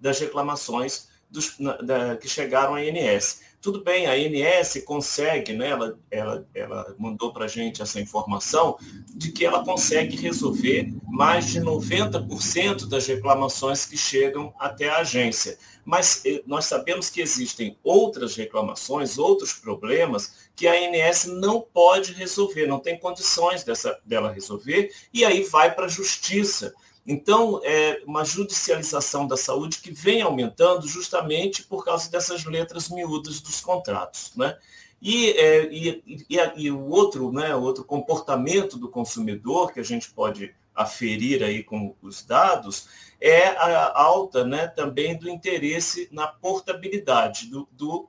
das 0.00 0.18
reclamações 0.18 1.08
dos, 1.30 1.56
da, 1.82 2.16
que 2.16 2.28
chegaram 2.28 2.74
à 2.74 2.82
INS. 2.82 3.42
Tudo 3.60 3.82
bem, 3.82 4.06
a 4.06 4.12
ANS 4.12 4.80
consegue, 4.84 5.52
né, 5.52 5.70
ela, 5.70 5.98
ela, 6.12 6.48
ela 6.54 6.94
mandou 6.96 7.32
para 7.32 7.46
a 7.46 7.48
gente 7.48 7.82
essa 7.82 8.00
informação, 8.00 8.78
de 9.12 9.32
que 9.32 9.44
ela 9.44 9.64
consegue 9.64 10.16
resolver 10.16 10.94
mais 11.08 11.46
de 11.48 11.60
90% 11.60 12.88
das 12.88 13.06
reclamações 13.06 13.84
que 13.84 13.96
chegam 13.96 14.54
até 14.60 14.88
a 14.88 14.98
agência. 14.98 15.58
Mas 15.84 16.22
eh, 16.24 16.40
nós 16.46 16.66
sabemos 16.66 17.10
que 17.10 17.20
existem 17.20 17.76
outras 17.82 18.36
reclamações, 18.36 19.18
outros 19.18 19.54
problemas 19.54 20.48
que 20.54 20.68
a 20.68 20.74
ANS 20.74 21.26
não 21.26 21.60
pode 21.60 22.12
resolver, 22.12 22.66
não 22.66 22.78
tem 22.78 22.96
condições 22.96 23.64
dessa, 23.64 23.98
dela 24.04 24.30
resolver, 24.32 24.92
e 25.12 25.24
aí 25.24 25.42
vai 25.42 25.74
para 25.74 25.86
a 25.86 25.88
justiça. 25.88 26.72
Então, 27.10 27.58
é 27.64 28.02
uma 28.06 28.22
judicialização 28.22 29.26
da 29.26 29.34
saúde 29.34 29.78
que 29.78 29.90
vem 29.90 30.20
aumentando 30.20 30.86
justamente 30.86 31.62
por 31.62 31.82
causa 31.82 32.10
dessas 32.10 32.44
letras 32.44 32.90
miúdas 32.90 33.40
dos 33.40 33.62
contratos. 33.62 34.32
Né? 34.36 34.58
E, 35.00 35.30
é, 35.30 35.72
e, 35.72 36.26
e, 36.28 36.36
e, 36.56 36.70
o 36.70 36.86
outro, 36.86 37.32
né, 37.32 37.56
outro 37.56 37.82
comportamento 37.82 38.76
do 38.76 38.90
consumidor 38.90 39.72
que 39.72 39.80
a 39.80 39.82
gente 39.82 40.10
pode 40.10 40.54
aferir 40.74 41.42
aí 41.42 41.64
com 41.64 41.96
os 42.02 42.22
dados 42.22 42.88
é 43.18 43.46
a 43.46 43.98
alta 43.98 44.44
né, 44.44 44.66
também 44.66 45.16
do 45.16 45.30
interesse 45.30 46.10
na 46.12 46.26
portabilidade 46.26 47.46
do, 47.46 47.66
do 47.72 48.06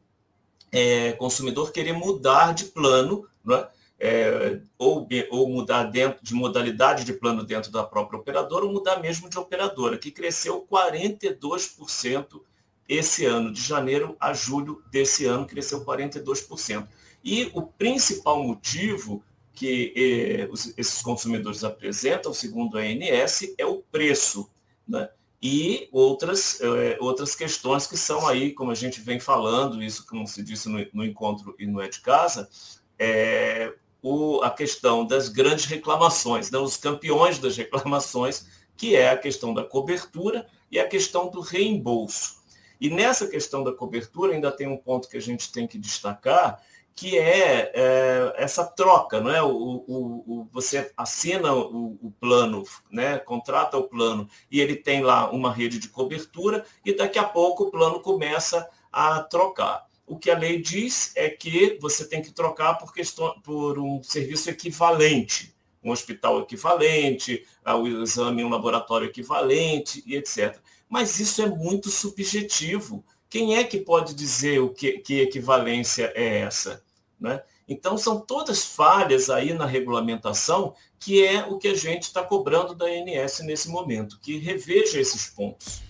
é, 0.73 1.13
consumidor 1.13 1.71
querer 1.71 1.93
mudar 1.93 2.53
de 2.53 2.65
plano, 2.65 3.25
né, 3.45 3.65
é, 3.99 4.62
ou, 4.77 5.07
ou 5.29 5.49
mudar 5.49 5.83
dentro 5.83 6.23
de 6.23 6.33
modalidade 6.33 7.03
de 7.03 7.13
plano 7.13 7.43
dentro 7.43 7.71
da 7.71 7.83
própria 7.83 8.19
operadora, 8.19 8.65
ou 8.65 8.71
mudar 8.71 8.99
mesmo 8.99 9.29
de 9.29 9.38
operadora, 9.38 9.97
que 9.97 10.12
cresceu 10.12 10.65
42% 10.71 12.41
esse 12.88 13.25
ano, 13.25 13.51
de 13.51 13.62
janeiro 13.62 14.15
a 14.19 14.33
julho 14.33 14.81
desse 14.89 15.25
ano, 15.25 15.45
cresceu 15.45 15.85
42%. 15.85 16.88
E 17.23 17.51
o 17.53 17.62
principal 17.62 18.41
motivo 18.41 19.23
que 19.53 19.93
eh, 19.95 20.47
os, 20.49 20.73
esses 20.77 21.01
consumidores 21.01 21.63
apresentam, 21.63 22.33
segundo 22.33 22.77
a 22.77 22.81
ANS, 22.81 23.53
é 23.57 23.65
o 23.65 23.83
preço. 23.91 24.49
né? 24.88 25.09
e 25.41 25.88
outras, 25.91 26.59
é, 26.62 26.97
outras 26.99 27.33
questões 27.33 27.88
que 27.88 27.95
são 27.95 28.27
aí, 28.27 28.51
como 28.51 28.71
a 28.71 28.75
gente 28.75 28.99
vem 28.99 29.19
falando, 29.19 29.81
isso 29.81 30.05
não 30.12 30.25
se 30.25 30.43
disse 30.43 30.67
no, 30.67 30.85
no 30.93 31.05
encontro 31.05 31.55
e 31.57 31.65
no 31.65 31.79
É 31.79 31.88
de 31.88 32.01
Casa, 32.01 32.49
é 32.97 33.73
o, 34.01 34.41
a 34.41 34.49
questão 34.49 35.05
das 35.05 35.29
grandes 35.29 35.65
reclamações, 35.65 36.49
né? 36.51 36.57
os 36.57 36.77
campeões 36.77 37.39
das 37.39 37.57
reclamações, 37.57 38.47
que 38.77 38.95
é 38.95 39.09
a 39.09 39.17
questão 39.17 39.53
da 39.53 39.63
cobertura 39.63 40.47
e 40.71 40.79
a 40.79 40.88
questão 40.88 41.29
do 41.29 41.41
reembolso. 41.41 42.39
E 42.79 42.89
nessa 42.89 43.27
questão 43.27 43.63
da 43.63 43.73
cobertura 43.73 44.33
ainda 44.33 44.51
tem 44.51 44.67
um 44.67 44.77
ponto 44.77 45.09
que 45.09 45.17
a 45.17 45.21
gente 45.21 45.51
tem 45.51 45.67
que 45.67 45.77
destacar, 45.77 46.62
que 46.95 47.17
é, 47.17 47.71
é, 47.73 48.33
essa 48.35 48.65
troca, 48.65 49.21
não 49.21 49.31
é? 49.31 49.41
O, 49.41 49.49
o, 49.49 50.23
o 50.27 50.49
você 50.51 50.91
assina 50.97 51.53
o, 51.53 51.97
o, 52.01 52.12
plano, 52.19 52.63
né? 52.91 53.17
contrata 53.19 53.77
o 53.77 53.83
plano 53.83 54.29
e 54.51 54.59
ele 54.59 54.75
tem 54.75 55.01
lá 55.01 55.29
uma 55.31 55.53
rede 55.53 55.79
de 55.79 55.88
cobertura 55.88 56.65
e 56.85 56.93
daqui 56.93 57.17
a 57.17 57.23
pouco 57.23 57.63
o 57.63 57.71
plano 57.71 58.01
começa 58.01 58.69
a 58.91 59.23
trocar. 59.23 59.88
O 60.10 60.17
que 60.17 60.32
a 60.32 60.38
lei 60.38 60.60
diz 60.60 61.12
é 61.15 61.30
que 61.30 61.78
você 61.80 62.04
tem 62.04 62.19
que 62.19 62.32
trocar 62.32 62.80
por, 62.80 62.91
questão, 62.91 63.39
por 63.43 63.78
um 63.78 64.02
serviço 64.02 64.50
equivalente, 64.50 65.54
um 65.84 65.91
hospital 65.91 66.41
equivalente, 66.41 67.45
o 67.63 67.88
exame, 67.88 68.43
um 68.43 68.50
laboratório 68.50 69.06
equivalente 69.06 70.04
e 70.08 70.15
etc. 70.15 70.58
Mas 70.89 71.19
isso 71.19 71.43
é 71.43 71.45
muito 71.45 71.91
subjetivo. 71.91 73.06
Quem 73.30 73.56
é 73.56 73.63
que 73.63 73.78
pode 73.78 74.15
dizer 74.15 74.60
o 74.60 74.69
que, 74.69 74.98
que 74.98 75.22
equivalência 75.22 76.12
é 76.15 76.39
essa? 76.39 76.84
Né? 77.19 77.43
Então, 77.67 77.95
são 77.95 78.19
todas 78.19 78.65
falhas 78.65 79.30
aí 79.30 79.54
na 79.54 79.67
regulamentação, 79.67 80.74
que 81.00 81.24
é 81.24 81.45
o 81.45 81.60
que 81.60 81.67
a 81.67 81.76
gente 81.76 82.02
está 82.02 82.24
cobrando 82.24 82.74
da 82.74 82.86
ANS 82.88 83.41
nesse 83.41 83.69
momento, 83.69 84.19
que 84.19 84.39
reveja 84.39 85.00
esses 85.00 85.28
pontos. 85.28 85.88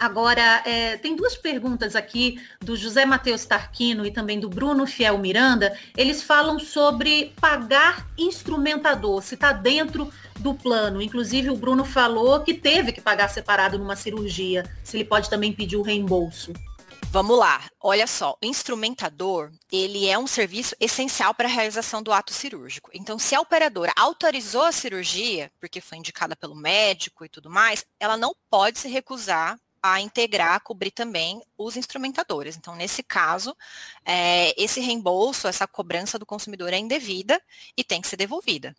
Agora, 0.00 0.62
é, 0.64 0.96
tem 0.96 1.14
duas 1.14 1.36
perguntas 1.36 1.94
aqui 1.94 2.40
do 2.58 2.74
José 2.74 3.04
Matheus 3.04 3.44
Tarquino 3.44 4.06
e 4.06 4.10
também 4.10 4.40
do 4.40 4.48
Bruno 4.48 4.86
Fiel 4.86 5.18
Miranda. 5.18 5.78
Eles 5.94 6.22
falam 6.22 6.58
sobre 6.58 7.34
pagar 7.38 8.08
instrumentador, 8.16 9.22
se 9.22 9.34
está 9.34 9.52
dentro 9.52 10.10
do 10.38 10.54
plano. 10.54 11.02
Inclusive, 11.02 11.50
o 11.50 11.56
Bruno 11.56 11.84
falou 11.84 12.40
que 12.40 12.54
teve 12.54 12.92
que 12.92 13.00
pagar 13.02 13.28
separado 13.28 13.78
numa 13.78 13.94
cirurgia, 13.94 14.64
se 14.82 14.96
ele 14.96 15.04
pode 15.04 15.28
também 15.28 15.52
pedir 15.52 15.76
o 15.76 15.82
reembolso. 15.82 16.54
Vamos 17.12 17.36
lá, 17.36 17.68
olha 17.80 18.06
só, 18.06 18.38
o 18.40 18.46
instrumentador, 18.46 19.50
ele 19.70 20.06
é 20.06 20.16
um 20.16 20.28
serviço 20.28 20.76
essencial 20.80 21.34
para 21.34 21.48
a 21.48 21.50
realização 21.50 22.02
do 22.02 22.12
ato 22.12 22.32
cirúrgico. 22.32 22.88
Então, 22.94 23.18
se 23.18 23.34
a 23.34 23.40
operadora 23.40 23.92
autorizou 23.96 24.62
a 24.62 24.72
cirurgia, 24.72 25.50
porque 25.60 25.80
foi 25.80 25.98
indicada 25.98 26.36
pelo 26.36 26.54
médico 26.54 27.24
e 27.24 27.28
tudo 27.28 27.50
mais, 27.50 27.84
ela 27.98 28.16
não 28.16 28.32
pode 28.48 28.78
se 28.78 28.88
recusar 28.88 29.58
a 29.82 30.00
integrar, 30.00 30.54
a 30.54 30.60
cobrir 30.60 30.90
também 30.90 31.42
os 31.56 31.76
instrumentadores. 31.76 32.56
Então, 32.56 32.74
nesse 32.76 33.02
caso, 33.02 33.56
é, 34.04 34.54
esse 34.62 34.80
reembolso, 34.80 35.48
essa 35.48 35.66
cobrança 35.66 36.18
do 36.18 36.26
consumidor 36.26 36.72
é 36.72 36.78
indevida 36.78 37.40
e 37.76 37.82
tem 37.82 38.00
que 38.00 38.08
ser 38.08 38.16
devolvida. 38.16 38.74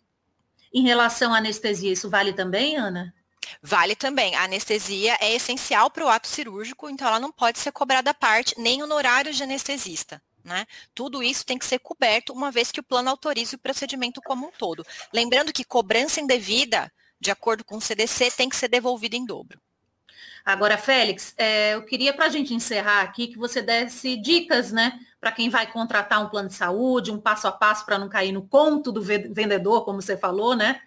Em 0.72 0.82
relação 0.84 1.34
à 1.34 1.38
anestesia, 1.38 1.92
isso 1.92 2.08
vale 2.08 2.32
também, 2.32 2.76
Ana? 2.76 3.14
Vale 3.60 3.94
também. 3.94 4.34
A 4.34 4.44
anestesia 4.44 5.16
é 5.20 5.34
essencial 5.34 5.90
para 5.90 6.04
o 6.04 6.08
ato 6.08 6.28
cirúrgico, 6.28 6.88
então 6.88 7.06
ela 7.06 7.20
não 7.20 7.32
pode 7.32 7.58
ser 7.58 7.72
cobrada 7.72 8.10
à 8.10 8.14
parte, 8.14 8.54
nem 8.58 8.82
honorários 8.82 9.36
de 9.36 9.42
anestesista. 9.42 10.22
Né? 10.44 10.66
Tudo 10.94 11.22
isso 11.22 11.46
tem 11.46 11.58
que 11.58 11.64
ser 11.64 11.78
coberto 11.78 12.32
uma 12.32 12.50
vez 12.50 12.72
que 12.72 12.80
o 12.80 12.82
plano 12.82 13.10
autorize 13.10 13.54
o 13.54 13.58
procedimento 13.58 14.20
como 14.22 14.46
um 14.46 14.50
todo. 14.50 14.84
Lembrando 15.12 15.52
que 15.52 15.64
cobrança 15.64 16.20
indevida, 16.20 16.92
de 17.20 17.30
acordo 17.30 17.64
com 17.64 17.76
o 17.76 17.80
CDC, 17.80 18.32
tem 18.32 18.48
que 18.48 18.56
ser 18.56 18.68
devolvida 18.68 19.16
em 19.16 19.24
dobro. 19.24 19.60
Agora, 20.44 20.76
Félix, 20.76 21.34
é, 21.38 21.74
eu 21.74 21.84
queria 21.84 22.12
para 22.12 22.26
a 22.26 22.28
gente 22.28 22.52
encerrar 22.52 23.02
aqui 23.02 23.28
que 23.28 23.38
você 23.38 23.62
desse 23.62 24.16
dicas, 24.16 24.72
né, 24.72 24.98
para 25.20 25.30
quem 25.30 25.48
vai 25.48 25.70
contratar 25.70 26.20
um 26.20 26.28
plano 26.28 26.48
de 26.48 26.54
saúde, 26.54 27.12
um 27.12 27.20
passo 27.20 27.46
a 27.46 27.52
passo 27.52 27.86
para 27.86 27.98
não 27.98 28.08
cair 28.08 28.32
no 28.32 28.42
conto 28.42 28.90
do 28.90 29.00
vendedor, 29.00 29.84
como 29.84 30.02
você 30.02 30.16
falou, 30.16 30.56
né? 30.56 30.80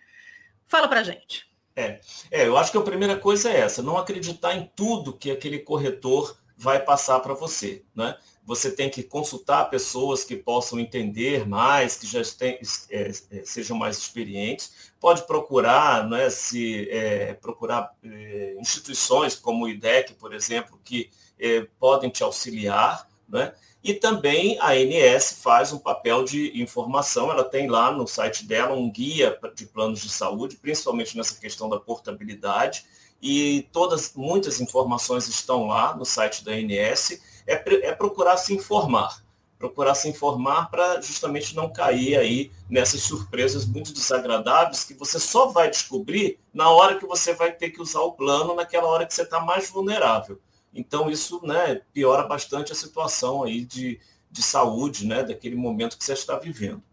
Fala 0.68 0.88
para 0.88 1.00
a 1.00 1.04
gente. 1.04 1.46
É, 1.76 2.00
é, 2.32 2.48
eu 2.48 2.58
acho 2.58 2.72
que 2.72 2.78
a 2.78 2.82
primeira 2.82 3.18
coisa 3.18 3.50
é 3.50 3.60
essa, 3.60 3.82
não 3.82 3.98
acreditar 3.98 4.54
em 4.54 4.70
tudo 4.76 5.14
que 5.18 5.32
aquele 5.32 5.60
corretor 5.60 6.38
vai 6.58 6.80
passar 6.80 7.20
para 7.20 7.34
você, 7.34 7.84
né? 7.94 8.18
Você 8.46 8.70
tem 8.70 8.90
que 8.90 9.02
consultar 9.02 9.70
pessoas 9.72 10.24
que 10.24 10.36
possam 10.36 10.80
entender 10.80 11.48
mais, 11.48 11.98
que 11.98 12.06
já 12.06 12.22
é, 12.42 12.60
é, 12.92 13.12
sejam 13.44 13.76
mais 13.76 13.98
experientes. 13.98 14.92
Pode 15.00 15.26
procurar, 15.26 16.08
né, 16.08 16.30
se 16.30 16.88
é, 16.92 17.34
procurar 17.34 17.92
é, 18.04 18.56
instituições 18.60 19.36
como 19.36 19.66
o 19.66 19.70
IDEC, 19.70 20.14
por 20.14 20.34
exemplo, 20.34 20.80
que 20.84 21.10
é, 21.40 21.68
podem 21.80 22.10
te 22.10 22.24
auxiliar, 22.24 23.10
né? 23.28 23.54
E 23.84 23.94
também 23.94 24.58
a 24.60 24.72
ANS 24.72 25.40
faz 25.44 25.72
um 25.72 25.78
papel 25.78 26.24
de 26.24 26.60
informação, 26.60 27.30
ela 27.30 27.44
tem 27.44 27.68
lá 27.68 27.92
no 27.92 28.08
site 28.08 28.44
dela 28.44 28.76
um 28.76 28.90
guia 28.90 29.38
de 29.54 29.68
planos 29.68 30.02
de 30.02 30.10
saúde, 30.10 30.58
principalmente 30.58 31.16
nessa 31.16 31.40
questão 31.40 31.70
da 31.70 31.80
portabilidade, 31.80 32.84
e 33.22 33.68
todas, 33.72 34.14
muitas 34.16 34.60
informações 34.60 35.28
estão 35.28 35.68
lá 35.68 35.96
no 35.96 36.04
site 36.04 36.44
da 36.44 36.54
ANS, 36.54 37.22
é, 37.48 37.88
é 37.88 37.92
procurar 37.94 38.38
se 38.38 38.54
informar, 38.54 39.24
procurar 39.58 39.96
se 39.96 40.10
informar 40.10 40.70
para 40.70 41.02
justamente 41.02 41.56
não 41.56 41.72
cair 41.72 42.18
aí 42.18 42.52
nessas 42.70 43.02
surpresas 43.02 43.66
muito 43.66 43.94
desagradáveis 43.94 44.84
que 44.84 44.94
você 44.94 45.20
só 45.20 45.48
vai 45.48 45.70
descobrir 45.70 46.40
na 46.54 46.70
hora 46.70 46.98
que 46.98 47.06
você 47.06 47.34
vai 47.34 47.52
ter 47.52 47.70
que 47.70 47.82
usar 47.82 48.02
o 48.02 48.14
plano, 48.14 48.56
naquela 48.56 48.88
hora 48.88 49.06
que 49.06 49.14
você 49.14 49.24
está 49.24 49.40
mais 49.40 49.70
vulnerável. 49.70 50.40
Então, 50.74 51.10
isso 51.10 51.40
né, 51.46 51.82
piora 51.94 52.28
bastante 52.28 52.72
a 52.72 52.76
situação 52.76 53.44
aí 53.44 53.64
de, 53.64 54.00
de 54.30 54.42
saúde, 54.42 55.08
né, 55.08 55.24
daquele 55.24 55.56
momento 55.56 55.98
que 55.98 56.04
você 56.04 56.14
está 56.14 56.38
vivendo. 56.38 56.84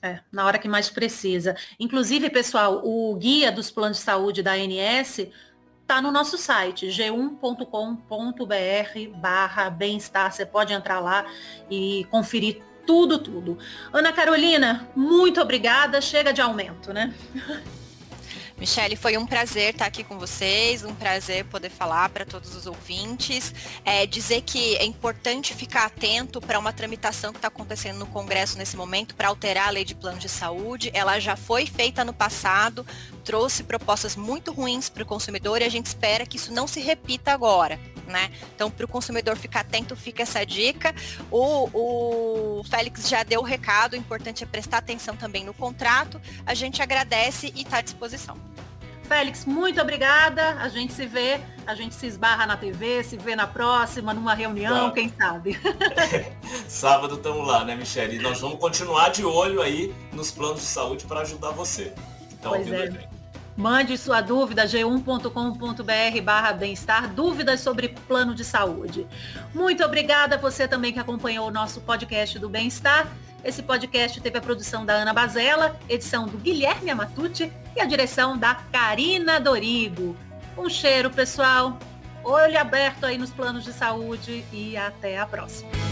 É, 0.00 0.20
na 0.32 0.46
hora 0.46 0.58
que 0.58 0.68
mais 0.68 0.90
precisa. 0.90 1.56
Inclusive, 1.78 2.28
pessoal, 2.30 2.80
o 2.84 3.14
guia 3.16 3.52
dos 3.52 3.70
planos 3.70 3.98
de 3.98 4.04
saúde 4.04 4.42
da 4.42 4.52
ANS 4.52 5.28
está 5.92 6.00
no 6.00 6.10
nosso 6.10 6.38
site, 6.38 6.86
g1.com.br 6.86 7.66
barra 9.20 9.68
bem-estar. 9.68 10.32
Você 10.32 10.46
pode 10.46 10.72
entrar 10.72 11.00
lá 11.00 11.26
e 11.70 12.06
conferir 12.10 12.62
tudo, 12.86 13.18
tudo. 13.18 13.58
Ana 13.92 14.10
Carolina, 14.10 14.88
muito 14.96 15.38
obrigada. 15.38 16.00
Chega 16.00 16.32
de 16.32 16.40
aumento, 16.40 16.94
né? 16.94 17.12
Michele, 18.62 18.94
foi 18.94 19.18
um 19.18 19.26
prazer 19.26 19.70
estar 19.70 19.86
aqui 19.86 20.04
com 20.04 20.16
vocês, 20.20 20.84
um 20.84 20.94
prazer 20.94 21.44
poder 21.46 21.68
falar 21.68 22.08
para 22.10 22.24
todos 22.24 22.54
os 22.54 22.64
ouvintes. 22.64 23.52
É, 23.84 24.06
dizer 24.06 24.42
que 24.42 24.76
é 24.76 24.84
importante 24.84 25.52
ficar 25.52 25.86
atento 25.86 26.40
para 26.40 26.60
uma 26.60 26.72
tramitação 26.72 27.32
que 27.32 27.38
está 27.38 27.48
acontecendo 27.48 27.98
no 27.98 28.06
Congresso 28.06 28.56
nesse 28.56 28.76
momento 28.76 29.16
para 29.16 29.26
alterar 29.26 29.66
a 29.66 29.70
lei 29.72 29.84
de 29.84 29.96
plano 29.96 30.16
de 30.16 30.28
saúde. 30.28 30.92
Ela 30.94 31.18
já 31.18 31.34
foi 31.34 31.66
feita 31.66 32.04
no 32.04 32.12
passado, 32.12 32.86
trouxe 33.24 33.64
propostas 33.64 34.14
muito 34.14 34.52
ruins 34.52 34.88
para 34.88 35.02
o 35.02 35.06
consumidor 35.06 35.60
e 35.60 35.64
a 35.64 35.68
gente 35.68 35.86
espera 35.86 36.24
que 36.24 36.36
isso 36.36 36.52
não 36.52 36.68
se 36.68 36.78
repita 36.78 37.32
agora. 37.32 37.80
Né? 38.06 38.30
Então, 38.54 38.70
para 38.70 38.84
o 38.84 38.88
consumidor 38.88 39.36
ficar 39.36 39.60
atento, 39.60 39.96
fica 39.96 40.22
essa 40.22 40.44
dica. 40.44 40.94
O, 41.32 42.58
o 42.60 42.64
Félix 42.64 43.08
já 43.08 43.24
deu 43.24 43.40
o 43.40 43.44
recado, 43.44 43.94
o 43.94 43.96
importante 43.96 44.44
é 44.44 44.46
prestar 44.46 44.78
atenção 44.78 45.16
também 45.16 45.44
no 45.44 45.54
contrato. 45.54 46.20
A 46.46 46.54
gente 46.54 46.80
agradece 46.80 47.52
e 47.56 47.62
está 47.62 47.78
à 47.78 47.80
disposição. 47.80 48.51
Félix, 49.12 49.44
muito 49.44 49.78
obrigada. 49.78 50.54
A 50.58 50.70
gente 50.70 50.94
se 50.94 51.04
vê, 51.04 51.38
a 51.66 51.74
gente 51.74 51.94
se 51.94 52.06
esbarra 52.06 52.46
na 52.46 52.56
TV, 52.56 53.04
se 53.04 53.18
vê 53.18 53.36
na 53.36 53.46
próxima, 53.46 54.14
numa 54.14 54.32
reunião, 54.32 54.90
quem 54.90 55.12
sabe. 55.20 55.60
Sábado 56.66 57.16
estamos 57.16 57.46
lá, 57.46 57.62
né, 57.62 57.76
Michelle? 57.76 58.16
E 58.16 58.22
nós 58.22 58.40
vamos 58.40 58.58
continuar 58.58 59.10
de 59.10 59.22
olho 59.22 59.60
aí 59.60 59.94
nos 60.14 60.30
planos 60.30 60.60
de 60.60 60.66
saúde 60.66 61.04
para 61.04 61.20
ajudar 61.20 61.50
você. 61.50 61.92
Então, 62.32 62.52
pois 62.52 62.72
é. 62.72 63.06
Mande 63.54 63.98
sua 63.98 64.22
dúvida, 64.22 64.64
g1.com.br 64.64 66.22
barra 66.24 66.54
bem-estar, 66.54 67.12
dúvidas 67.12 67.60
sobre 67.60 67.88
plano 67.88 68.34
de 68.34 68.46
saúde. 68.46 69.06
Muito 69.54 69.84
obrigada 69.84 70.36
a 70.36 70.38
você 70.38 70.66
também 70.66 70.90
que 70.90 70.98
acompanhou 70.98 71.48
o 71.48 71.50
nosso 71.50 71.82
podcast 71.82 72.38
do 72.38 72.48
bem-estar. 72.48 73.06
Esse 73.44 73.62
podcast 73.62 74.20
teve 74.20 74.38
a 74.38 74.40
produção 74.40 74.86
da 74.86 74.94
Ana 74.94 75.12
Bazella, 75.12 75.76
edição 75.88 76.26
do 76.26 76.38
Guilherme 76.38 76.90
Amatucci 76.90 77.52
e 77.74 77.80
a 77.80 77.84
direção 77.84 78.38
da 78.38 78.54
Karina 78.54 79.40
Dorigo. 79.40 80.16
Um 80.56 80.68
cheiro, 80.68 81.10
pessoal. 81.10 81.76
Olho 82.22 82.58
aberto 82.58 83.04
aí 83.04 83.18
nos 83.18 83.30
planos 83.30 83.64
de 83.64 83.72
saúde 83.72 84.44
e 84.52 84.76
até 84.76 85.18
a 85.18 85.26
próxima. 85.26 85.91